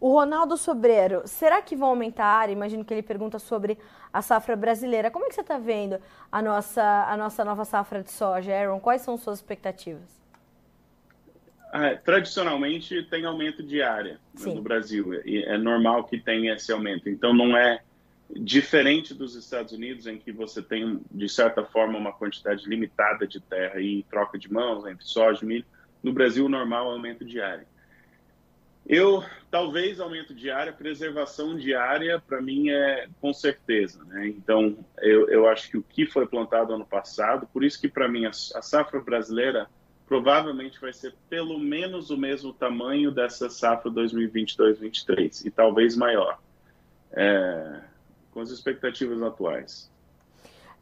O 0.02 0.14
Ronaldo 0.14 0.58
Sobreiro, 0.58 1.22
será 1.26 1.62
que 1.62 1.76
vão 1.76 1.90
aumentar? 1.90 2.50
Imagino 2.50 2.84
que 2.84 2.92
ele 2.92 3.04
pergunta 3.04 3.38
sobre 3.38 3.78
a 4.12 4.20
safra 4.20 4.56
brasileira. 4.56 5.12
Como 5.12 5.26
é 5.26 5.28
que 5.30 5.36
você 5.36 5.42
está 5.42 5.60
vendo 5.60 6.00
a 6.32 6.42
nossa, 6.42 7.06
a 7.08 7.16
nossa 7.16 7.46
nova 7.46 7.64
safra 7.66 8.02
de 8.02 8.10
soja, 8.10 8.52
Aaron? 8.52 8.80
Quais 8.80 9.04
são 9.04 9.16
suas 9.16 9.38
expectativas? 9.38 10.20
Ah, 11.72 11.96
tradicionalmente 12.04 13.04
tem 13.12 13.26
aumento 13.26 13.62
de 13.62 13.84
área 13.84 14.20
né, 14.40 14.54
no 14.56 14.64
Brasil. 14.64 15.22
E 15.24 15.44
é 15.44 15.56
normal 15.56 16.06
que 16.06 16.20
tenha 16.20 16.56
esse 16.56 16.72
aumento. 16.72 17.08
Então 17.08 17.32
não 17.32 17.56
é 17.56 17.84
diferente 18.32 19.14
dos 19.14 19.36
Estados 19.36 19.72
Unidos, 19.72 20.08
em 20.08 20.18
que 20.18 20.32
você 20.32 20.64
tem, 20.64 21.00
de 21.12 21.30
certa 21.30 21.64
forma, 21.64 21.96
uma 22.00 22.12
quantidade 22.12 22.68
limitada 22.68 23.28
de 23.28 23.40
terra 23.40 23.80
e 23.80 24.02
troca 24.10 24.40
de 24.40 24.52
mãos 24.52 24.84
entre 24.88 25.06
soja 25.06 25.44
e 25.44 25.48
milho. 25.48 25.66
No 26.02 26.12
Brasil, 26.12 26.44
o 26.48 26.50
normal 26.50 26.90
é 26.90 26.94
aumento 26.94 27.24
de 27.24 27.40
área. 27.40 27.70
Eu, 28.92 29.24
talvez, 29.50 30.02
aumento 30.02 30.36
diária, 30.36 30.74
preservação 30.74 31.56
diária, 31.56 32.20
para 32.20 32.42
mim, 32.42 32.70
é 32.72 33.08
com 33.22 33.32
certeza. 33.32 34.04
Né? 34.04 34.28
Então, 34.28 34.78
eu, 35.00 35.30
eu 35.30 35.48
acho 35.48 35.70
que 35.70 35.78
o 35.78 35.82
que 35.82 36.06
foi 36.06 36.28
plantado 36.28 36.74
ano 36.74 36.86
passado, 36.86 37.48
por 37.54 37.64
isso 37.64 37.80
que, 37.80 37.88
para 37.88 38.10
mim, 38.10 38.26
a, 38.26 38.32
a 38.32 38.62
safra 38.62 39.00
brasileira 39.00 39.70
provavelmente 40.06 40.78
vai 40.82 40.92
ser 40.92 41.16
pelo 41.30 41.58
menos 41.58 42.10
o 42.10 42.18
mesmo 42.18 42.52
tamanho 42.52 43.12
dessa 43.12 43.50
safra 43.50 43.90
2022-23, 43.90 45.46
e 45.46 45.50
talvez 45.50 45.96
maior, 45.96 46.38
é, 47.14 47.80
com 48.32 48.42
as 48.42 48.50
expectativas 48.50 49.22
atuais. 49.24 49.90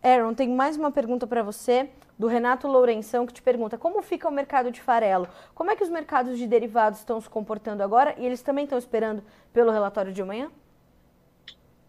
Aaron, 0.02 0.34
tem 0.34 0.50
mais 0.50 0.78
uma 0.78 0.90
pergunta 0.90 1.28
para 1.28 1.44
você 1.44 1.88
do 2.20 2.28
Renato 2.28 2.68
Lourenção, 2.68 3.26
que 3.26 3.34
te 3.34 3.42
pergunta 3.42 3.78
como 3.78 4.02
fica 4.02 4.28
o 4.28 4.32
mercado 4.32 4.70
de 4.70 4.82
farelo? 4.82 5.30
Como 5.56 5.72
é 5.72 5.76
que 5.76 5.84
os 5.84 5.90
mercados 5.90 6.38
de 6.38 6.46
derivados 6.46 7.00
estão 7.00 7.22
se 7.22 7.30
comportando 7.30 7.82
agora 7.82 8.14
e 8.18 8.26
eles 8.26 8.42
também 8.42 8.66
estão 8.66 8.78
esperando 8.78 9.24
pelo 9.54 9.72
relatório 9.72 10.12
de 10.12 10.22
amanhã? 10.22 10.52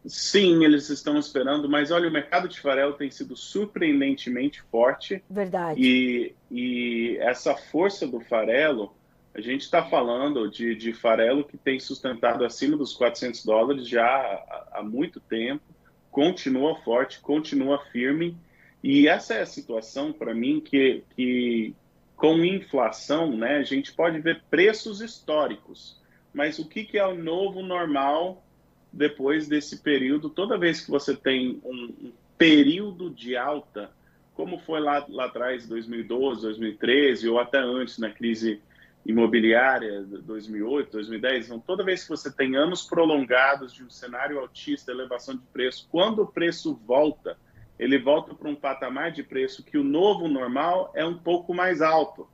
Sim, 0.06 0.64
eles 0.64 0.88
estão 0.88 1.18
esperando, 1.18 1.68
mas 1.68 1.90
olha, 1.90 2.08
o 2.08 2.12
mercado 2.12 2.48
de 2.48 2.60
farelo 2.60 2.94
tem 2.94 3.10
sido 3.10 3.36
surpreendentemente 3.36 4.62
forte. 4.70 5.22
Verdade. 5.28 5.80
E, 5.82 6.34
e 6.50 7.18
essa 7.18 7.54
força 7.54 8.06
do 8.06 8.20
farelo, 8.20 8.94
a 9.34 9.40
gente 9.40 9.62
está 9.62 9.84
falando 9.84 10.48
de, 10.48 10.76
de 10.76 10.94
farelo 10.94 11.44
que 11.44 11.58
tem 11.58 11.78
sustentado 11.80 12.44
acima 12.44 12.76
dos 12.76 12.94
400 12.94 13.44
dólares 13.44 13.86
já 13.86 14.06
há, 14.06 14.78
há 14.78 14.82
muito 14.82 15.20
tempo, 15.20 15.64
continua 16.10 16.76
forte, 16.76 17.20
continua 17.20 17.78
firme 17.92 18.38
e 18.82 19.08
essa 19.08 19.34
é 19.34 19.42
a 19.42 19.46
situação, 19.46 20.12
para 20.12 20.34
mim, 20.34 20.60
que, 20.60 21.02
que 21.14 21.74
com 22.16 22.44
inflação, 22.44 23.36
né, 23.36 23.56
a 23.56 23.62
gente 23.62 23.92
pode 23.92 24.20
ver 24.20 24.42
preços 24.50 25.00
históricos. 25.00 26.00
Mas 26.32 26.58
o 26.58 26.68
que, 26.68 26.84
que 26.84 26.98
é 26.98 27.06
o 27.06 27.14
novo 27.14 27.62
normal 27.62 28.44
depois 28.92 29.48
desse 29.48 29.82
período? 29.82 30.30
Toda 30.30 30.58
vez 30.58 30.80
que 30.80 30.90
você 30.90 31.14
tem 31.14 31.60
um, 31.64 32.12
período 32.40 33.10
de 33.10 33.36
alta, 33.36 33.90
como 34.34 34.58
foi 34.58 34.80
lá, 34.80 35.04
lá 35.10 35.26
atrás, 35.26 35.68
2012, 35.68 36.40
2013, 36.40 37.28
ou 37.28 37.38
até 37.38 37.58
antes, 37.58 37.98
na 37.98 38.08
crise 38.10 38.62
imobiliária, 39.04 40.02
2008, 40.02 40.90
2010, 40.92 41.46
então 41.46 41.60
toda 41.60 41.84
vez 41.84 42.02
que 42.02 42.08
você 42.08 42.30
tem 42.30 42.56
anos 42.56 42.82
prolongados 42.82 43.74
de 43.74 43.84
um 43.84 43.90
cenário 43.90 44.38
altista, 44.38 44.90
elevação 44.90 45.36
de 45.36 45.42
preço, 45.52 45.86
quando 45.90 46.22
o 46.22 46.26
preço 46.26 46.74
volta, 46.86 47.36
ele 47.80 47.98
volta 47.98 48.34
para 48.34 48.48
um 48.48 48.54
patamar 48.54 49.10
de 49.10 49.22
preço 49.22 49.64
que 49.64 49.78
o 49.78 49.82
novo 49.82 50.28
normal 50.28 50.92
é 50.94 51.02
um 51.02 51.16
pouco 51.16 51.54
mais 51.54 51.80
alto. 51.80 52.28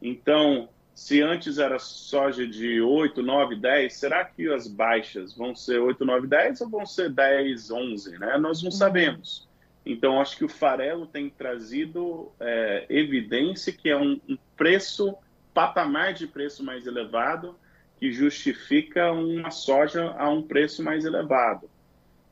Então, 0.00 0.68
se 0.94 1.20
antes 1.20 1.58
era 1.58 1.76
soja 1.80 2.46
de 2.46 2.80
8, 2.80 3.20
9, 3.20 3.56
10, 3.56 3.92
será 3.92 4.24
que 4.24 4.48
as 4.48 4.68
baixas 4.68 5.36
vão 5.36 5.56
ser 5.56 5.80
8, 5.80 6.04
9, 6.04 6.28
10 6.28 6.60
ou 6.60 6.68
vão 6.68 6.86
ser 6.86 7.10
10, 7.10 7.68
11? 7.68 8.16
Né? 8.16 8.38
Nós 8.38 8.62
não 8.62 8.70
uhum. 8.70 8.76
sabemos. 8.76 9.48
Então, 9.84 10.20
acho 10.20 10.36
que 10.36 10.44
o 10.44 10.48
farelo 10.48 11.04
tem 11.04 11.28
trazido 11.28 12.30
é, 12.38 12.86
evidência 12.88 13.72
que 13.72 13.88
é 13.88 13.96
um, 13.96 14.20
um 14.28 14.38
preço, 14.56 15.16
patamar 15.52 16.14
de 16.14 16.28
preço 16.28 16.62
mais 16.62 16.86
elevado, 16.86 17.58
que 17.98 18.12
justifica 18.12 19.10
uma 19.10 19.50
soja 19.50 20.14
a 20.16 20.30
um 20.30 20.42
preço 20.42 20.80
mais 20.80 21.04
elevado. 21.04 21.68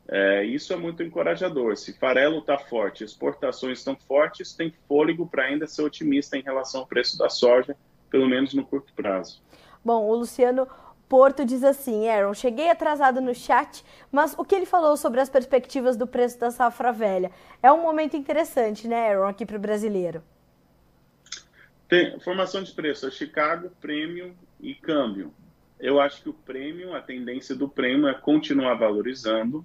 É, 0.08 0.44
isso 0.44 0.72
é 0.72 0.76
muito 0.76 1.02
encorajador. 1.02 1.76
Se 1.76 1.92
farelo 1.92 2.38
está 2.38 2.58
forte, 2.58 3.02
exportações 3.02 3.78
estão 3.78 3.96
fortes, 3.96 4.52
tem 4.52 4.72
fôlego 4.86 5.26
para 5.26 5.44
ainda 5.44 5.66
ser 5.66 5.82
otimista 5.82 6.36
em 6.36 6.42
relação 6.42 6.82
ao 6.82 6.86
preço 6.86 7.16
da 7.16 7.30
soja, 7.30 7.76
pelo 8.10 8.28
menos 8.28 8.52
no 8.52 8.64
curto 8.64 8.92
prazo. 8.92 9.42
Bom, 9.82 10.06
o 10.06 10.14
Luciano 10.14 10.68
Porto 11.08 11.44
diz 11.44 11.62
assim, 11.62 12.08
Aaron, 12.08 12.34
cheguei 12.34 12.70
atrasado 12.70 13.20
no 13.20 13.34
chat, 13.34 13.84
mas 14.10 14.34
o 14.38 14.44
que 14.44 14.54
ele 14.54 14.66
falou 14.66 14.96
sobre 14.96 15.20
as 15.20 15.28
perspectivas 15.28 15.96
do 15.96 16.06
preço 16.06 16.38
da 16.38 16.50
safra 16.50 16.92
velha? 16.92 17.30
É 17.62 17.70
um 17.70 17.82
momento 17.82 18.16
interessante, 18.16 18.88
né, 18.88 19.10
Aaron, 19.10 19.28
aqui 19.28 19.44
para 19.44 19.56
o 19.56 19.60
brasileiro. 19.60 20.22
Tem 21.88 22.18
formação 22.20 22.62
de 22.62 22.72
preço, 22.72 23.06
é 23.06 23.10
Chicago, 23.10 23.70
prêmio 23.80 24.34
e 24.60 24.74
câmbio. 24.74 25.32
Eu 25.78 26.00
acho 26.00 26.22
que 26.22 26.28
o 26.30 26.32
prêmio, 26.34 26.94
a 26.94 27.00
tendência 27.00 27.54
do 27.54 27.68
prêmio 27.68 28.08
é 28.08 28.14
continuar 28.14 28.74
valorizando, 28.74 29.64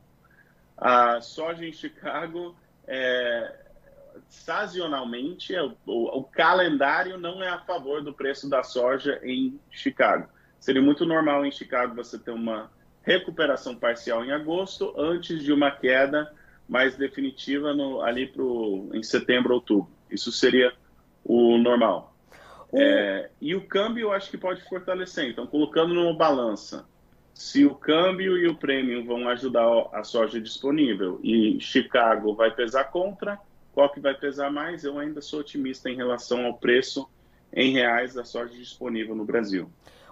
a 0.80 1.20
soja 1.22 1.66
em 1.66 1.74
Chicago, 1.74 2.56
é, 2.88 3.56
sazonalmente, 4.30 5.54
o, 5.56 5.76
o, 5.86 6.20
o, 6.20 6.24
calendário 6.24 7.18
não 7.18 7.44
é 7.44 7.50
a 7.50 7.60
favor 7.60 8.02
do 8.02 8.14
preço 8.14 8.50
da 8.50 8.64
soja 8.64 9.20
em 9.24 9.60
Chicago. 9.70 10.30
Seria 10.60 10.82
muito 10.82 11.06
normal 11.06 11.46
em 11.46 11.52
Chicago 11.52 11.96
você 11.96 12.18
ter 12.18 12.32
uma 12.32 12.72
recuperação 13.04 13.76
parcial 13.76 14.24
em 14.24 14.32
agosto, 14.32 14.94
antes 14.98 15.44
de 15.44 15.52
uma 15.52 15.72
queda 15.72 16.34
mais 16.68 16.96
definitiva 16.96 17.74
no, 17.74 18.02
ali 18.02 18.28
pro, 18.28 18.90
em 18.94 19.04
setembro, 19.04 19.54
outubro. 19.54 19.90
Isso 20.10 20.32
seria 20.32 20.74
o 21.24 21.58
normal. 21.58 22.16
É, 22.72 23.30
e 23.42 23.56
o 23.56 23.68
câmbio 23.68 24.04
eu 24.04 24.14
acho 24.14 24.30
que 24.30 24.38
pode 24.38 24.62
fortalecer. 24.64 25.30
Então, 25.30 25.48
colocando 25.48 25.94
numa 25.94 26.16
balança, 26.16 26.88
se 27.40 27.66
o 27.66 27.74
câmbio 27.74 28.38
e 28.38 28.50
o 28.50 28.56
prêmio 28.56 29.06
vão 29.06 29.30
ajudar 29.30 29.66
a 29.94 30.04
soja 30.04 30.42
disponível 30.42 31.22
e 31.24 31.58
Chicago 31.62 32.36
vai 32.36 32.52
pesar 32.52 32.92
contra, 32.92 33.40
qual 33.74 33.90
que 33.90 34.02
vai 34.02 34.14
pesar 34.14 34.52
mais? 34.52 34.84
Eu 34.84 35.00
ainda 35.00 35.22
sou 35.22 35.40
otimista 35.40 35.90
em 35.90 35.96
relação 35.96 36.46
ao 36.46 36.56
preço 36.56 37.10
em 37.54 37.72
reais 37.72 38.14
da 38.14 38.26
soja 38.26 38.54
disponível 38.54 39.16
no 39.16 39.24
Brasil. 39.24 39.72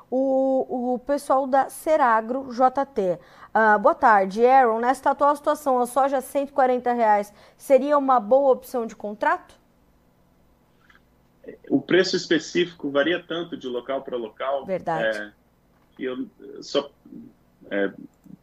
O, 0.09 0.93
o 0.93 0.99
pessoal 0.99 1.45
da 1.45 1.67
Seragro 1.67 2.47
JT. 2.49 3.19
Ah, 3.53 3.77
boa 3.77 3.93
tarde, 3.93 4.45
Aaron. 4.45 4.79
Nesta 4.79 5.09
atual 5.11 5.35
situação, 5.35 5.79
a 5.79 5.85
soja 5.85 6.19
a 6.19 6.21
140 6.21 6.93
reais 6.93 7.33
seria 7.57 7.97
uma 7.97 8.21
boa 8.21 8.53
opção 8.53 8.87
de 8.87 8.95
contrato? 8.95 9.53
o 11.69 11.81
preço 11.81 12.15
específico 12.15 12.89
varia 12.89 13.21
tanto 13.21 13.55
de 13.57 13.67
local 13.67 14.01
para 14.01 14.17
local. 14.17 14.65
Verdade. 14.65 15.17
É, 15.17 15.31
eu 16.05 16.27
só 16.62 16.89
é, 17.69 17.91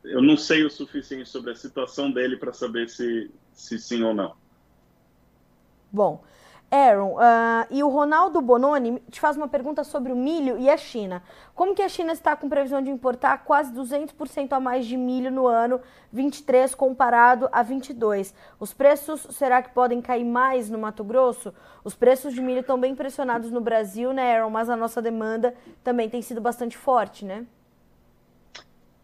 eu 0.05 0.23
não 0.23 0.37
sei 0.37 0.65
o 0.65 0.71
suficiente 0.71 1.29
sobre 1.29 1.53
a 1.53 1.57
situação 1.57 2.11
dele 2.11 2.37
para 2.37 2.53
saber 2.53 2.89
se, 2.89 3.31
se 3.53 3.79
sim 3.79 4.03
ou 4.03 4.15
não. 4.15 4.35
Bom, 5.91 6.23
Aaron, 6.75 7.15
uh, 7.15 7.67
e 7.71 7.85
o 7.85 7.89
Ronaldo 7.89 8.41
Bononi 8.41 9.01
te 9.09 9.21
faz 9.21 9.37
uma 9.37 9.47
pergunta 9.47 9.85
sobre 9.85 10.13
o 10.13 10.17
milho 10.17 10.59
e 10.59 10.69
a 10.69 10.77
China. 10.77 11.23
Como 11.55 11.73
que 11.73 11.83
a 11.83 11.89
China 11.89 12.13
está 12.13 12.35
com 12.35 12.49
previsão 12.49 12.83
de 12.83 12.91
importar 12.91 13.45
quase 13.45 13.73
200% 13.73 14.53
a 14.53 14.59
mais 14.59 14.85
de 14.85 14.97
milho 14.97 15.31
no 15.31 15.47
ano 15.47 15.81
23 16.13 16.75
comparado 16.75 17.49
a 17.53 17.63
22? 17.63 18.35
Os 18.59 18.75
preços, 18.75 19.25
será 19.31 19.63
que 19.63 19.71
podem 19.71 20.03
cair 20.03 20.25
mais 20.25 20.69
no 20.69 20.77
Mato 20.77 21.05
Grosso? 21.05 21.55
Os 21.85 21.95
preços 21.95 22.35
de 22.35 22.41
milho 22.41 22.61
estão 22.61 22.79
bem 22.79 22.93
pressionados 22.97 23.53
no 23.53 23.61
Brasil, 23.61 24.13
né, 24.13 24.37
Aaron? 24.37 24.51
Mas 24.51 24.69
a 24.69 24.77
nossa 24.77 25.01
demanda 25.01 25.55
também 25.85 26.11
tem 26.11 26.23
sido 26.23 26.41
bastante 26.41 26.77
forte, 26.77 27.25
né? 27.25 27.47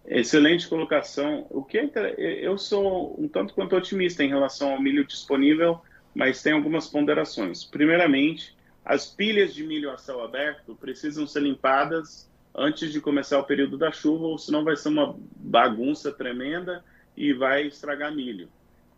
Excelente 0.05 0.69
colocação. 0.69 1.47
O 1.49 1.63
que 1.63 1.79
é, 1.79 1.89
eu 2.19 2.59
sou 2.59 3.15
um 3.17 3.29
tanto 3.29 3.55
quanto 3.55 3.77
otimista 3.77 4.25
em 4.25 4.29
relação 4.29 4.73
ao 4.73 4.83
milho 4.83 5.07
disponível 5.07 5.81
mas 6.15 6.43
tem 6.43 6.53
algumas 6.53 6.89
ponderações. 6.89 7.65
Primeiramente, 7.65 8.57
as 8.85 9.07
pilhas 9.07 9.55
de 9.55 9.65
milho 9.65 9.91
a 9.91 9.99
céu 9.99 10.23
aberto 10.23 10.75
precisam 10.75 11.27
ser 11.27 11.43
limpadas 11.43 12.29
antes 12.55 12.93
de 12.93 13.01
começar 13.01 13.39
o 13.39 13.45
período 13.45 13.79
da 13.79 13.93
chuva, 13.93 14.27
ou 14.27 14.39
senão 14.39 14.65
vai 14.65 14.77
ser 14.77 14.89
uma 14.89 15.17
bagunça 15.37 16.11
tremenda 16.11 16.85
e 17.17 17.33
vai 17.33 17.67
estragar 17.67 18.15
milho. 18.15 18.49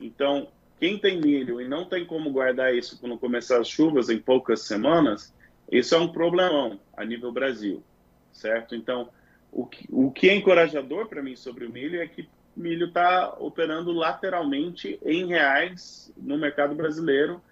Então, 0.01 0.49
quem 0.81 0.99
tem 0.99 1.21
milho 1.21 1.61
e 1.61 1.69
não 1.69 1.85
tem 1.85 2.05
como 2.05 2.31
guardar 2.31 2.75
isso 2.75 2.99
quando 2.99 3.19
começar 3.19 3.61
as 3.61 3.69
chuvas 3.69 4.09
em 4.09 4.19
poucas 4.19 4.63
semanas, 4.63 5.33
isso 5.71 5.95
é 5.95 5.99
um 5.99 6.09
problemão 6.09 6.81
a 6.97 7.05
nível 7.05 7.31
Brasil, 7.31 7.83
certo? 8.33 8.75
Então, 8.75 9.09
o 9.53 9.67
que, 9.67 9.87
o 9.91 10.11
que 10.11 10.29
é 10.29 10.35
encorajador 10.35 11.07
para 11.07 11.23
mim 11.23 11.37
sobre 11.37 11.67
o 11.67 11.71
milho 11.71 12.01
é 12.01 12.07
que 12.07 12.29
milho 12.57 12.87
está 12.87 13.35
operando 13.39 13.93
lateralmente 13.93 14.99
em 15.05 15.27
reais 15.27 16.13
no 16.17 16.39
mercado 16.39 16.75
brasileiro. 16.75 17.43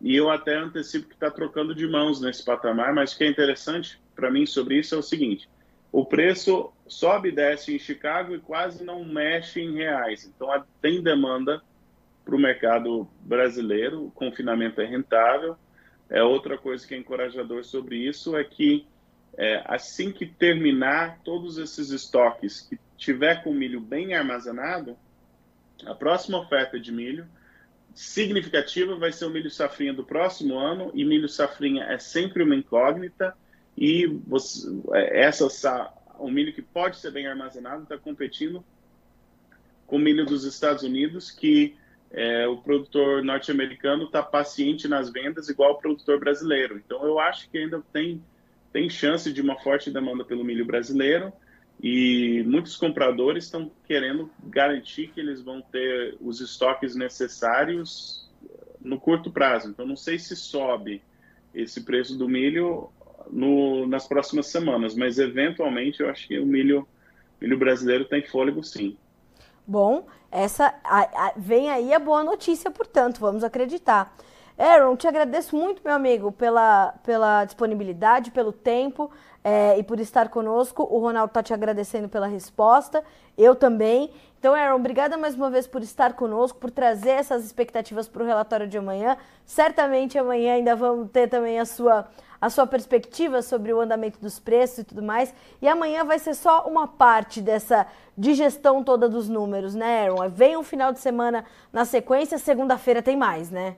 E 0.00 0.16
eu 0.16 0.30
até 0.30 0.56
antecipo 0.56 1.08
que 1.08 1.14
está 1.14 1.30
trocando 1.30 1.74
de 1.74 1.86
mãos 1.86 2.20
nesse 2.20 2.44
patamar, 2.44 2.92
mas 2.92 3.12
o 3.12 3.18
que 3.18 3.24
é 3.24 3.28
interessante 3.28 4.00
para 4.14 4.30
mim 4.30 4.44
sobre 4.46 4.78
isso 4.78 4.94
é 4.94 4.98
o 4.98 5.02
seguinte: 5.02 5.48
o 5.90 6.04
preço 6.04 6.72
sobe 6.86 7.28
e 7.28 7.32
desce 7.32 7.74
em 7.74 7.78
Chicago 7.78 8.34
e 8.34 8.40
quase 8.40 8.84
não 8.84 9.04
mexe 9.04 9.60
em 9.60 9.74
reais. 9.74 10.24
Então 10.24 10.48
tem 10.80 11.02
demanda 11.02 11.62
para 12.24 12.34
o 12.34 12.38
mercado 12.38 13.08
brasileiro, 13.20 14.06
o 14.06 14.10
confinamento 14.10 14.80
é 14.80 14.86
rentável. 14.86 15.56
É 16.08 16.22
outra 16.22 16.58
coisa 16.58 16.86
que 16.86 16.94
é 16.94 16.98
encorajador 16.98 17.64
sobre 17.64 17.96
isso 17.96 18.36
é 18.36 18.44
que 18.44 18.86
é, 19.36 19.62
assim 19.66 20.12
que 20.12 20.26
terminar 20.26 21.20
todos 21.24 21.56
esses 21.56 21.90
estoques 21.90 22.60
que 22.60 22.78
tiver 23.02 23.42
com 23.42 23.52
milho 23.52 23.80
bem 23.80 24.14
armazenado, 24.14 24.96
a 25.84 25.92
próxima 25.92 26.38
oferta 26.38 26.78
de 26.78 26.92
milho 26.92 27.26
significativa 27.92 28.94
vai 28.94 29.10
ser 29.12 29.24
o 29.24 29.30
milho 29.30 29.50
safrinha 29.50 29.92
do 29.92 30.04
próximo 30.04 30.56
ano, 30.56 30.92
e 30.94 31.04
milho 31.04 31.28
safrinha 31.28 31.82
é 31.84 31.98
sempre 31.98 32.44
uma 32.44 32.54
incógnita, 32.54 33.36
e 33.76 34.06
você, 34.06 34.68
é, 34.92 35.24
essa, 35.24 35.92
o 36.16 36.30
milho 36.30 36.52
que 36.52 36.62
pode 36.62 36.96
ser 36.96 37.10
bem 37.10 37.26
armazenado 37.26 37.82
está 37.82 37.98
competindo 37.98 38.64
com 39.84 39.96
o 39.96 39.98
milho 39.98 40.24
dos 40.24 40.44
Estados 40.44 40.84
Unidos, 40.84 41.28
que 41.28 41.76
é, 42.12 42.46
o 42.46 42.56
produtor 42.58 43.24
norte-americano 43.24 44.04
está 44.04 44.22
paciente 44.22 44.86
nas 44.86 45.10
vendas, 45.10 45.48
igual 45.48 45.72
o 45.72 45.78
produtor 45.78 46.20
brasileiro. 46.20 46.76
Então, 46.78 47.04
eu 47.04 47.18
acho 47.18 47.50
que 47.50 47.58
ainda 47.58 47.82
tem, 47.92 48.22
tem 48.72 48.88
chance 48.88 49.32
de 49.32 49.40
uma 49.40 49.58
forte 49.58 49.90
demanda 49.90 50.24
pelo 50.24 50.44
milho 50.44 50.64
brasileiro, 50.64 51.32
e 51.82 52.44
muitos 52.46 52.76
compradores 52.76 53.44
estão 53.44 53.68
querendo 53.84 54.30
garantir 54.44 55.08
que 55.08 55.18
eles 55.18 55.42
vão 55.42 55.60
ter 55.60 56.16
os 56.20 56.40
estoques 56.40 56.94
necessários 56.94 58.30
no 58.80 59.00
curto 59.00 59.32
prazo. 59.32 59.70
Então, 59.70 59.84
não 59.84 59.96
sei 59.96 60.16
se 60.18 60.36
sobe 60.36 61.02
esse 61.52 61.84
preço 61.84 62.16
do 62.16 62.28
milho 62.28 62.88
no, 63.28 63.86
nas 63.88 64.06
próximas 64.06 64.46
semanas, 64.46 64.94
mas 64.94 65.18
eventualmente 65.18 66.00
eu 66.00 66.08
acho 66.08 66.28
que 66.28 66.38
o 66.38 66.46
milho, 66.46 66.86
milho 67.40 67.58
brasileiro 67.58 68.04
tem 68.04 68.22
fôlego 68.24 68.62
sim. 68.62 68.96
Bom, 69.66 70.06
essa 70.30 70.74
a, 70.84 71.00
a, 71.00 71.32
vem 71.36 71.68
aí 71.68 71.92
a 71.92 71.98
boa 71.98 72.22
notícia, 72.22 72.70
portanto, 72.70 73.18
vamos 73.18 73.42
acreditar. 73.42 74.16
Aaron, 74.56 74.96
te 74.96 75.08
agradeço 75.08 75.56
muito, 75.56 75.82
meu 75.84 75.94
amigo, 75.94 76.30
pela, 76.30 76.94
pela 77.02 77.44
disponibilidade, 77.44 78.30
pelo 78.30 78.52
tempo 78.52 79.10
é, 79.44 79.78
e 79.78 79.82
por 79.82 80.00
estar 80.00 80.28
conosco. 80.28 80.82
O 80.90 80.98
Ronaldo 80.98 81.30
está 81.30 81.42
te 81.42 81.52
agradecendo 81.52 82.08
pela 82.08 82.26
resposta, 82.26 83.04
eu 83.36 83.54
também. 83.54 84.10
Então, 84.38 84.54
Aaron, 84.54 84.76
obrigada 84.76 85.16
mais 85.16 85.34
uma 85.34 85.50
vez 85.50 85.66
por 85.66 85.82
estar 85.82 86.14
conosco, 86.14 86.58
por 86.58 86.70
trazer 86.70 87.10
essas 87.10 87.44
expectativas 87.44 88.08
para 88.08 88.22
o 88.22 88.26
relatório 88.26 88.66
de 88.66 88.76
amanhã. 88.76 89.16
Certamente 89.46 90.18
amanhã 90.18 90.54
ainda 90.54 90.74
vamos 90.74 91.10
ter 91.10 91.28
também 91.28 91.60
a 91.60 91.64
sua, 91.64 92.08
a 92.40 92.50
sua 92.50 92.66
perspectiva 92.66 93.40
sobre 93.40 93.72
o 93.72 93.80
andamento 93.80 94.18
dos 94.20 94.40
preços 94.40 94.78
e 94.78 94.84
tudo 94.84 95.02
mais. 95.02 95.32
E 95.60 95.68
amanhã 95.68 96.04
vai 96.04 96.18
ser 96.18 96.34
só 96.34 96.66
uma 96.66 96.88
parte 96.88 97.40
dessa 97.40 97.86
digestão 98.18 98.82
toda 98.82 99.08
dos 99.08 99.28
números, 99.28 99.74
né, 99.74 100.08
Aaron? 100.08 100.28
Vem 100.28 100.56
um 100.56 100.64
final 100.64 100.92
de 100.92 100.98
semana 100.98 101.44
na 101.72 101.84
sequência, 101.84 102.36
segunda-feira 102.36 103.00
tem 103.00 103.16
mais, 103.16 103.48
né? 103.50 103.76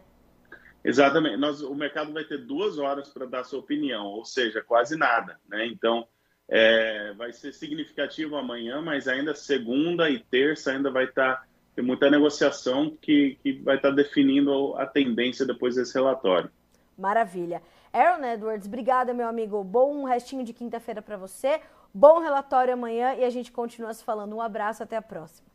Exatamente. 0.84 1.38
Nós, 1.38 1.62
o 1.62 1.74
mercado 1.74 2.12
vai 2.12 2.24
ter 2.24 2.38
duas 2.38 2.78
horas 2.78 3.08
para 3.08 3.24
dar 3.26 3.44
sua 3.44 3.60
opinião, 3.60 4.04
ou 4.06 4.24
seja, 4.24 4.62
quase 4.62 4.96
nada. 4.96 5.40
Né? 5.48 5.66
Então, 5.66 6.06
é, 6.48 7.14
vai 7.14 7.32
ser 7.32 7.52
significativo 7.52 8.36
amanhã, 8.36 8.82
mas 8.82 9.08
ainda 9.08 9.34
segunda 9.34 10.10
e 10.10 10.18
terça 10.18 10.72
ainda 10.72 10.90
vai 10.90 11.04
estar 11.04 11.36
tá, 11.36 11.44
tem 11.74 11.84
muita 11.84 12.10
negociação 12.10 12.96
que, 13.00 13.38
que 13.42 13.54
vai 13.62 13.76
estar 13.76 13.88
tá 13.88 13.94
definindo 13.94 14.76
a 14.76 14.86
tendência 14.86 15.46
depois 15.46 15.74
desse 15.74 15.94
relatório. 15.94 16.50
Maravilha. 16.96 17.62
Aaron 17.92 18.24
Edwards, 18.24 18.66
obrigada, 18.66 19.14
meu 19.14 19.26
amigo. 19.26 19.64
Bom 19.64 20.04
restinho 20.04 20.44
de 20.44 20.52
quinta-feira 20.52 21.00
para 21.00 21.16
você. 21.16 21.60
Bom 21.92 22.20
relatório 22.20 22.74
amanhã 22.74 23.14
e 23.14 23.24
a 23.24 23.30
gente 23.30 23.50
continua 23.50 23.94
se 23.94 24.04
falando. 24.04 24.36
Um 24.36 24.40
abraço, 24.40 24.82
até 24.82 24.96
a 24.96 25.02
próxima. 25.02 25.48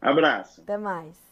Abraço. 0.00 0.60
Até 0.60 0.78
mais. 0.78 1.27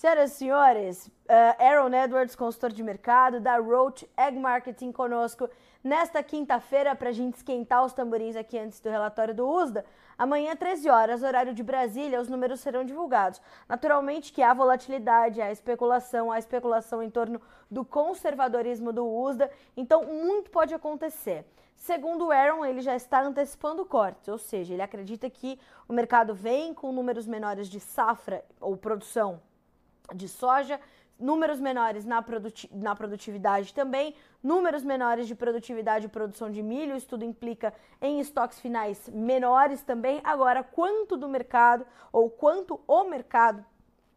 Senhoras 0.00 0.30
e 0.30 0.34
senhores, 0.34 1.06
uh, 1.08 1.62
Aaron 1.62 1.92
Edwards, 1.92 2.34
consultor 2.34 2.72
de 2.72 2.82
mercado 2.82 3.38
da 3.38 3.58
Roach 3.58 4.08
Egg 4.16 4.38
Marketing 4.38 4.92
conosco 4.92 5.46
nesta 5.84 6.22
quinta-feira 6.22 6.96
para 6.96 7.10
a 7.10 7.12
gente 7.12 7.34
esquentar 7.34 7.84
os 7.84 7.92
tamborins 7.92 8.34
aqui 8.34 8.58
antes 8.58 8.80
do 8.80 8.88
relatório 8.88 9.34
do 9.34 9.46
USDA. 9.46 9.84
Amanhã, 10.16 10.56
13 10.56 10.88
horas, 10.88 11.22
horário 11.22 11.52
de 11.52 11.62
Brasília, 11.62 12.18
os 12.18 12.30
números 12.30 12.60
serão 12.60 12.82
divulgados. 12.82 13.42
Naturalmente 13.68 14.32
que 14.32 14.40
há 14.40 14.54
volatilidade, 14.54 15.42
há 15.42 15.52
especulação, 15.52 16.32
há 16.32 16.38
especulação 16.38 17.02
em 17.02 17.10
torno 17.10 17.38
do 17.70 17.84
conservadorismo 17.84 18.94
do 18.94 19.06
USDA, 19.06 19.50
então 19.76 20.04
muito 20.04 20.50
pode 20.50 20.72
acontecer. 20.72 21.44
Segundo 21.76 22.28
o 22.28 22.30
Aaron, 22.30 22.64
ele 22.64 22.80
já 22.80 22.96
está 22.96 23.20
antecipando 23.20 23.84
cortes, 23.84 24.28
ou 24.28 24.38
seja, 24.38 24.72
ele 24.72 24.82
acredita 24.82 25.28
que 25.28 25.60
o 25.86 25.92
mercado 25.92 26.34
vem 26.34 26.72
com 26.72 26.90
números 26.90 27.26
menores 27.26 27.68
de 27.68 27.78
safra 27.78 28.42
ou 28.58 28.78
produção 28.78 29.42
de 30.14 30.28
soja, 30.28 30.80
números 31.18 31.60
menores 31.60 32.04
na, 32.04 32.22
produti 32.22 32.68
na 32.72 32.96
produtividade 32.96 33.74
também, 33.74 34.14
números 34.42 34.82
menores 34.82 35.26
de 35.26 35.34
produtividade 35.34 36.06
e 36.06 36.08
produção 36.08 36.50
de 36.50 36.62
milho, 36.62 36.96
isso 36.96 37.08
tudo 37.08 37.24
implica 37.24 37.74
em 38.00 38.20
estoques 38.20 38.58
finais 38.58 39.08
menores 39.08 39.82
também. 39.82 40.20
Agora, 40.24 40.62
quanto 40.62 41.16
do 41.16 41.28
mercado 41.28 41.86
ou 42.10 42.30
quanto 42.30 42.80
o 42.86 43.04
mercado 43.04 43.64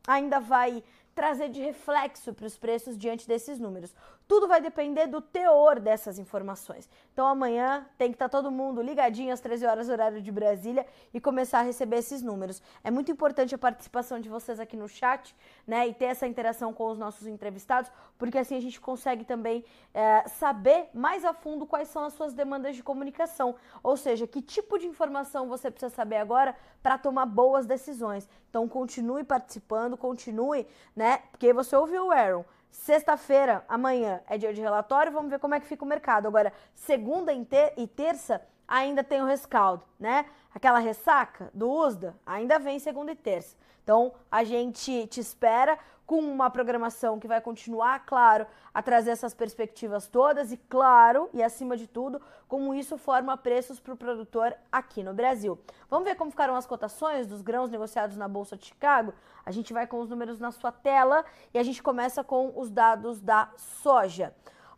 ainda 0.07 0.39
vai 0.39 0.83
trazer 1.13 1.49
de 1.49 1.61
reflexo 1.61 2.33
para 2.33 2.47
os 2.47 2.57
preços 2.57 2.97
diante 2.97 3.27
desses 3.27 3.59
números. 3.59 3.93
Tudo 4.27 4.47
vai 4.47 4.61
depender 4.61 5.07
do 5.07 5.21
teor 5.21 5.79
dessas 5.79 6.17
informações. 6.17 6.89
Então 7.11 7.27
amanhã 7.27 7.85
tem 7.97 8.09
que 8.09 8.15
estar 8.15 8.29
tá 8.29 8.37
todo 8.37 8.49
mundo 8.49 8.81
ligadinho 8.81 9.33
às 9.33 9.39
13 9.39 9.65
horas 9.65 9.89
horário 9.89 10.21
de 10.21 10.31
Brasília 10.31 10.85
e 11.13 11.19
começar 11.19 11.59
a 11.59 11.61
receber 11.63 11.97
esses 11.97 12.21
números. 12.21 12.61
É 12.83 12.89
muito 12.89 13.11
importante 13.11 13.53
a 13.53 13.57
participação 13.57 14.19
de 14.19 14.29
vocês 14.29 14.59
aqui 14.59 14.77
no 14.77 14.87
chat, 14.87 15.35
né, 15.67 15.87
e 15.87 15.93
ter 15.93 16.05
essa 16.05 16.27
interação 16.27 16.73
com 16.73 16.89
os 16.89 16.97
nossos 16.97 17.27
entrevistados, 17.27 17.91
porque 18.17 18.37
assim 18.37 18.55
a 18.55 18.61
gente 18.61 18.79
consegue 18.79 19.25
também 19.25 19.63
é, 19.93 20.27
saber 20.27 20.89
mais 20.93 21.25
a 21.25 21.33
fundo 21.33 21.65
quais 21.65 21.89
são 21.89 22.05
as 22.05 22.13
suas 22.13 22.33
demandas 22.33 22.75
de 22.75 22.83
comunicação, 22.83 23.55
ou 23.81 23.97
seja, 23.97 24.25
que 24.25 24.41
tipo 24.41 24.77
de 24.77 24.87
informação 24.87 25.47
você 25.47 25.69
precisa 25.69 25.93
saber 25.93 26.17
agora 26.17 26.55
para 26.81 26.97
tomar 26.97 27.25
boas 27.25 27.65
decisões. 27.65 28.27
Então 28.49 28.67
continue 28.67 29.23
participando, 29.23 29.97
continue, 29.97 30.67
né? 30.95 31.17
Porque 31.31 31.51
você 31.53 31.75
ouviu 31.75 32.07
o 32.07 32.11
Aaron. 32.11 32.45
Sexta-feira, 32.73 33.63
amanhã, 33.69 34.19
é 34.27 34.35
dia 34.35 34.51
de 34.51 34.59
relatório, 34.59 35.11
vamos 35.11 35.29
ver 35.29 35.37
como 35.37 35.53
é 35.53 35.59
que 35.59 35.67
fica 35.67 35.85
o 35.85 35.87
mercado. 35.87 36.27
Agora, 36.27 36.51
segunda 36.73 37.31
e 37.31 37.87
terça, 37.87 38.41
ainda 38.67 39.03
tem 39.03 39.21
o 39.21 39.25
rescaldo, 39.25 39.85
né? 39.99 40.25
Aquela 40.53 40.79
ressaca 40.79 41.51
do 41.53 41.69
USDA 41.69 42.15
ainda 42.25 42.57
vem 42.57 42.79
segunda 42.79 43.11
e 43.11 43.15
terça. 43.15 43.55
Então, 43.83 44.13
a 44.31 44.43
gente 44.43 45.07
te 45.07 45.19
espera 45.19 45.77
com 46.05 46.19
uma 46.19 46.49
programação 46.49 47.19
que 47.19 47.27
vai 47.27 47.39
continuar, 47.39 48.05
claro, 48.05 48.45
a 48.73 48.81
trazer 48.81 49.11
essas 49.11 49.33
perspectivas 49.33 50.07
todas 50.07 50.51
e, 50.51 50.57
claro, 50.57 51.29
e 51.33 51.41
acima 51.41 51.77
de 51.77 51.87
tudo, 51.87 52.21
como 52.47 52.73
isso 52.73 52.97
forma 52.97 53.37
preços 53.37 53.79
para 53.79 53.93
o 53.93 53.97
produtor 53.97 54.53
aqui 54.71 55.01
no 55.01 55.13
Brasil. 55.13 55.57
Vamos 55.89 56.07
ver 56.07 56.15
como 56.15 56.31
ficaram 56.31 56.55
as 56.55 56.65
cotações 56.65 57.25
dos 57.25 57.41
grãos 57.41 57.69
negociados 57.69 58.17
na 58.17 58.27
Bolsa 58.27 58.57
de 58.57 58.65
Chicago? 58.65 59.13
A 59.45 59.51
gente 59.51 59.73
vai 59.73 59.87
com 59.87 59.99
os 59.99 60.09
números 60.09 60.39
na 60.39 60.51
sua 60.51 60.71
tela 60.71 61.23
e 61.53 61.57
a 61.57 61.63
gente 61.63 61.81
começa 61.81 62.23
com 62.23 62.51
os 62.55 62.69
dados 62.69 63.21
da 63.21 63.49
soja. 63.55 64.33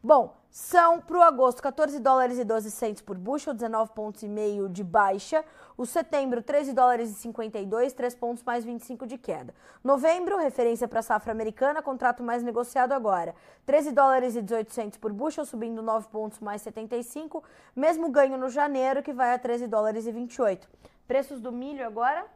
Bom, 0.06 0.38
são 0.52 1.02
para 1.02 1.18
o 1.18 1.24
agosto 1.24 1.64
14 1.64 2.00
dólares 2.00 2.38
e 2.38 2.44
12 2.44 2.70
centos 2.70 3.02
por 3.02 3.18
bushel, 3.18 3.56
19 3.56 3.92
pontos 3.94 4.22
e 4.22 4.28
meio 4.28 4.70
de 4.70 4.84
baixa. 4.84 5.44
O 5.76 5.84
setembro 5.84 6.44
13 6.44 6.74
dólares 6.74 7.10
e 7.10 7.16
52, 7.16 7.92
3 7.92 8.14
pontos 8.14 8.44
mais 8.44 8.64
25 8.64 9.08
de 9.08 9.18
queda. 9.18 9.52
Novembro, 9.84 10.38
referência 10.38 10.88
para 10.88 11.00
a 11.00 11.02
safra 11.02 11.32
americana, 11.32 11.82
contrato 11.82 12.22
mais 12.22 12.44
negociado 12.44 12.92
agora. 12.92 13.34
13 13.66 13.94
dólares 13.94 14.36
e 14.36 14.44
18 14.44 14.72
centos 14.72 15.00
por 15.00 15.12
bushel, 15.12 15.44
subindo 15.44 15.82
9 15.82 16.08
pontos 16.10 16.38
mais 16.38 16.62
75. 16.62 17.44
Mesmo 17.76 18.12
ganho 18.12 18.38
no 18.38 18.48
janeiro, 18.48 19.02
que 19.02 19.12
vai 19.12 19.34
a 19.34 19.40
13 19.40 19.66
dólares 19.66 20.06
e 20.06 20.12
28. 20.12 20.70
Preços 21.08 21.42
do 21.42 21.52
milho 21.52 21.84
agora? 21.84 22.28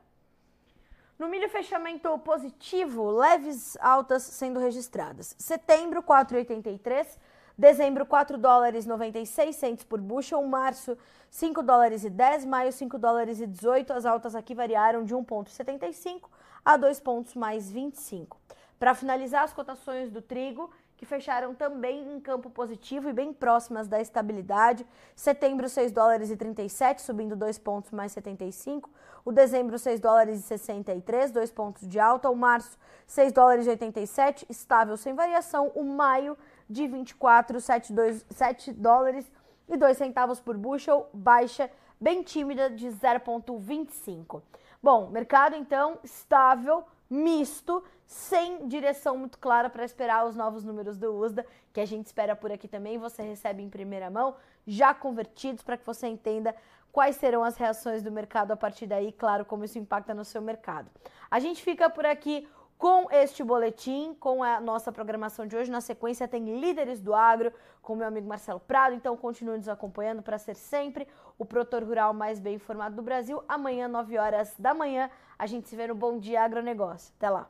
No 1.20 1.28
milho, 1.28 1.48
fechamento 1.50 2.18
positivo, 2.20 3.12
leves 3.12 3.78
altas 3.80 4.24
sendo 4.24 4.60
registradas. 4.60 5.36
Setembro, 5.38 6.02
4,83 6.02 7.29
Dezembro, 7.60 8.06
4 8.06 8.38
dólares 8.38 8.86
96 8.86 9.54
centos 9.54 9.84
por 9.84 10.00
bushel. 10.00 10.42
Março, 10.44 10.98
5 11.30 11.62
dólares 11.62 12.06
e 12.06 12.10
10. 12.10 12.46
Maio, 12.46 12.72
5 12.72 12.98
dólares 12.98 13.42
e 13.42 13.46
18. 13.46 13.92
As 13.92 14.06
altas 14.06 14.34
aqui 14.34 14.56
variaram 14.56 15.04
de 15.04 15.14
1,75 15.14 16.30
a 16.64 16.78
2 16.78 17.02
pontos 17.02 17.36
mais 17.36 17.70
25. 17.70 18.40
Para 18.80 18.96
finalizar, 18.96 19.44
as 19.44 19.52
cotações 19.52 20.10
do 20.10 20.22
trigo, 20.22 20.72
que 20.96 21.06
fecharam 21.06 21.54
também 21.54 22.14
em 22.14 22.20
campo 22.22 22.50
positivo 22.50 23.10
e 23.10 23.14
bem 23.14 23.34
próximas 23.34 23.90
da 23.90 24.00
estabilidade. 24.00 24.86
Setembro, 25.14 25.68
6 25.68 25.92
dólares 25.92 26.32
e 26.32 26.38
37, 26.38 27.02
subindo 27.02 27.36
2 27.36 27.58
pontos 27.58 27.92
mais 27.92 28.14
75. 28.14 28.90
O 29.26 29.34
dezembro, 29.34 29.78
6 29.78 30.00
dólares 30.00 30.40
e 30.40 30.44
63, 30.44 31.32
2 31.32 31.52
pontos 31.52 31.86
de 31.86 32.00
alta. 32.00 32.30
O 32.30 32.36
março, 32.36 32.78
6 33.06 33.34
dólares 33.34 33.68
e 33.68 33.70
87, 33.72 34.46
estável 34.50 34.96
sem 34.96 35.14
variação. 35.14 35.72
O 35.76 35.84
maio, 35.84 36.38
de 36.70 36.84
24,7 36.84 38.74
dólares 38.74 39.32
e 39.68 39.76
2 39.76 39.98
centavos 39.98 40.40
por 40.40 40.58
bushel, 40.58 41.10
baixa 41.14 41.70
bem 42.00 42.24
tímida 42.24 42.70
de 42.70 42.88
0,25. 42.88 44.42
Bom, 44.82 45.10
mercado 45.10 45.56
então 45.56 46.00
estável, 46.04 46.86
misto, 47.10 47.84
sem 48.06 48.68
direção 48.68 49.18
muito 49.18 49.38
clara 49.38 49.70
para 49.70 49.84
esperar 49.84 50.26
os 50.26 50.36
novos 50.36 50.64
números 50.64 50.98
do 50.98 51.14
USDA, 51.14 51.46
que 51.74 51.82
a 51.82 51.86
gente 51.86 52.06
espera 52.06 52.36
por 52.36 52.52
aqui 52.52 52.68
também. 52.68 52.98
Você 52.98 53.22
recebe 53.22 53.62
em 53.62 53.70
primeira 53.70 54.10
mão, 54.10 54.36
já 54.66 54.94
convertidos, 54.94 55.64
para 55.64 55.78
que 55.78 55.86
você 55.86 56.08
entenda 56.08 56.56
quais 56.92 57.18
serão 57.18 57.44
as 57.44 57.58
reações 57.58 58.02
do 58.02 58.12
mercado 58.12 58.52
a 58.52 58.58
partir 58.58 58.88
daí, 58.88 59.12
claro, 59.12 59.46
como 59.46 59.64
isso 59.64 59.78
impacta 59.78 60.14
no 60.14 60.26
seu 60.26 60.42
mercado. 60.42 60.90
A 61.30 61.40
gente 61.40 61.62
fica 61.62 61.90
por 61.90 62.06
aqui 62.06 62.48
com 62.80 63.12
este 63.12 63.44
boletim, 63.44 64.16
com 64.22 64.42
a 64.42 64.62
nossa 64.62 64.90
programação 64.90 65.46
de 65.46 65.54
hoje. 65.54 65.70
Na 65.70 65.82
sequência 65.82 66.30
tem 66.30 66.62
Líderes 66.62 67.02
do 67.02 67.14
Agro 67.14 67.52
com 67.82 67.94
meu 67.94 68.08
amigo 68.08 68.26
Marcelo 68.26 68.62
Prado, 68.62 68.96
então 68.96 69.18
continue 69.18 69.58
nos 69.58 69.68
acompanhando 69.68 70.24
para 70.24 70.38
ser 70.38 70.56
sempre 70.56 71.06
o 71.38 71.44
produtor 71.44 71.84
rural 71.84 72.14
mais 72.14 72.40
bem 72.40 72.56
informado 72.56 72.96
do 72.96 73.02
Brasil. 73.02 73.44
Amanhã, 73.50 73.90
9 73.90 74.18
horas 74.18 74.56
da 74.58 74.74
manhã, 74.74 75.12
a 75.38 75.46
gente 75.46 75.68
se 75.68 75.76
vê 75.76 75.88
no 75.88 75.96
Bom 75.96 76.18
Dia 76.18 76.42
Agronegócio. 76.42 77.14
Até 77.18 77.30
lá! 77.30 77.50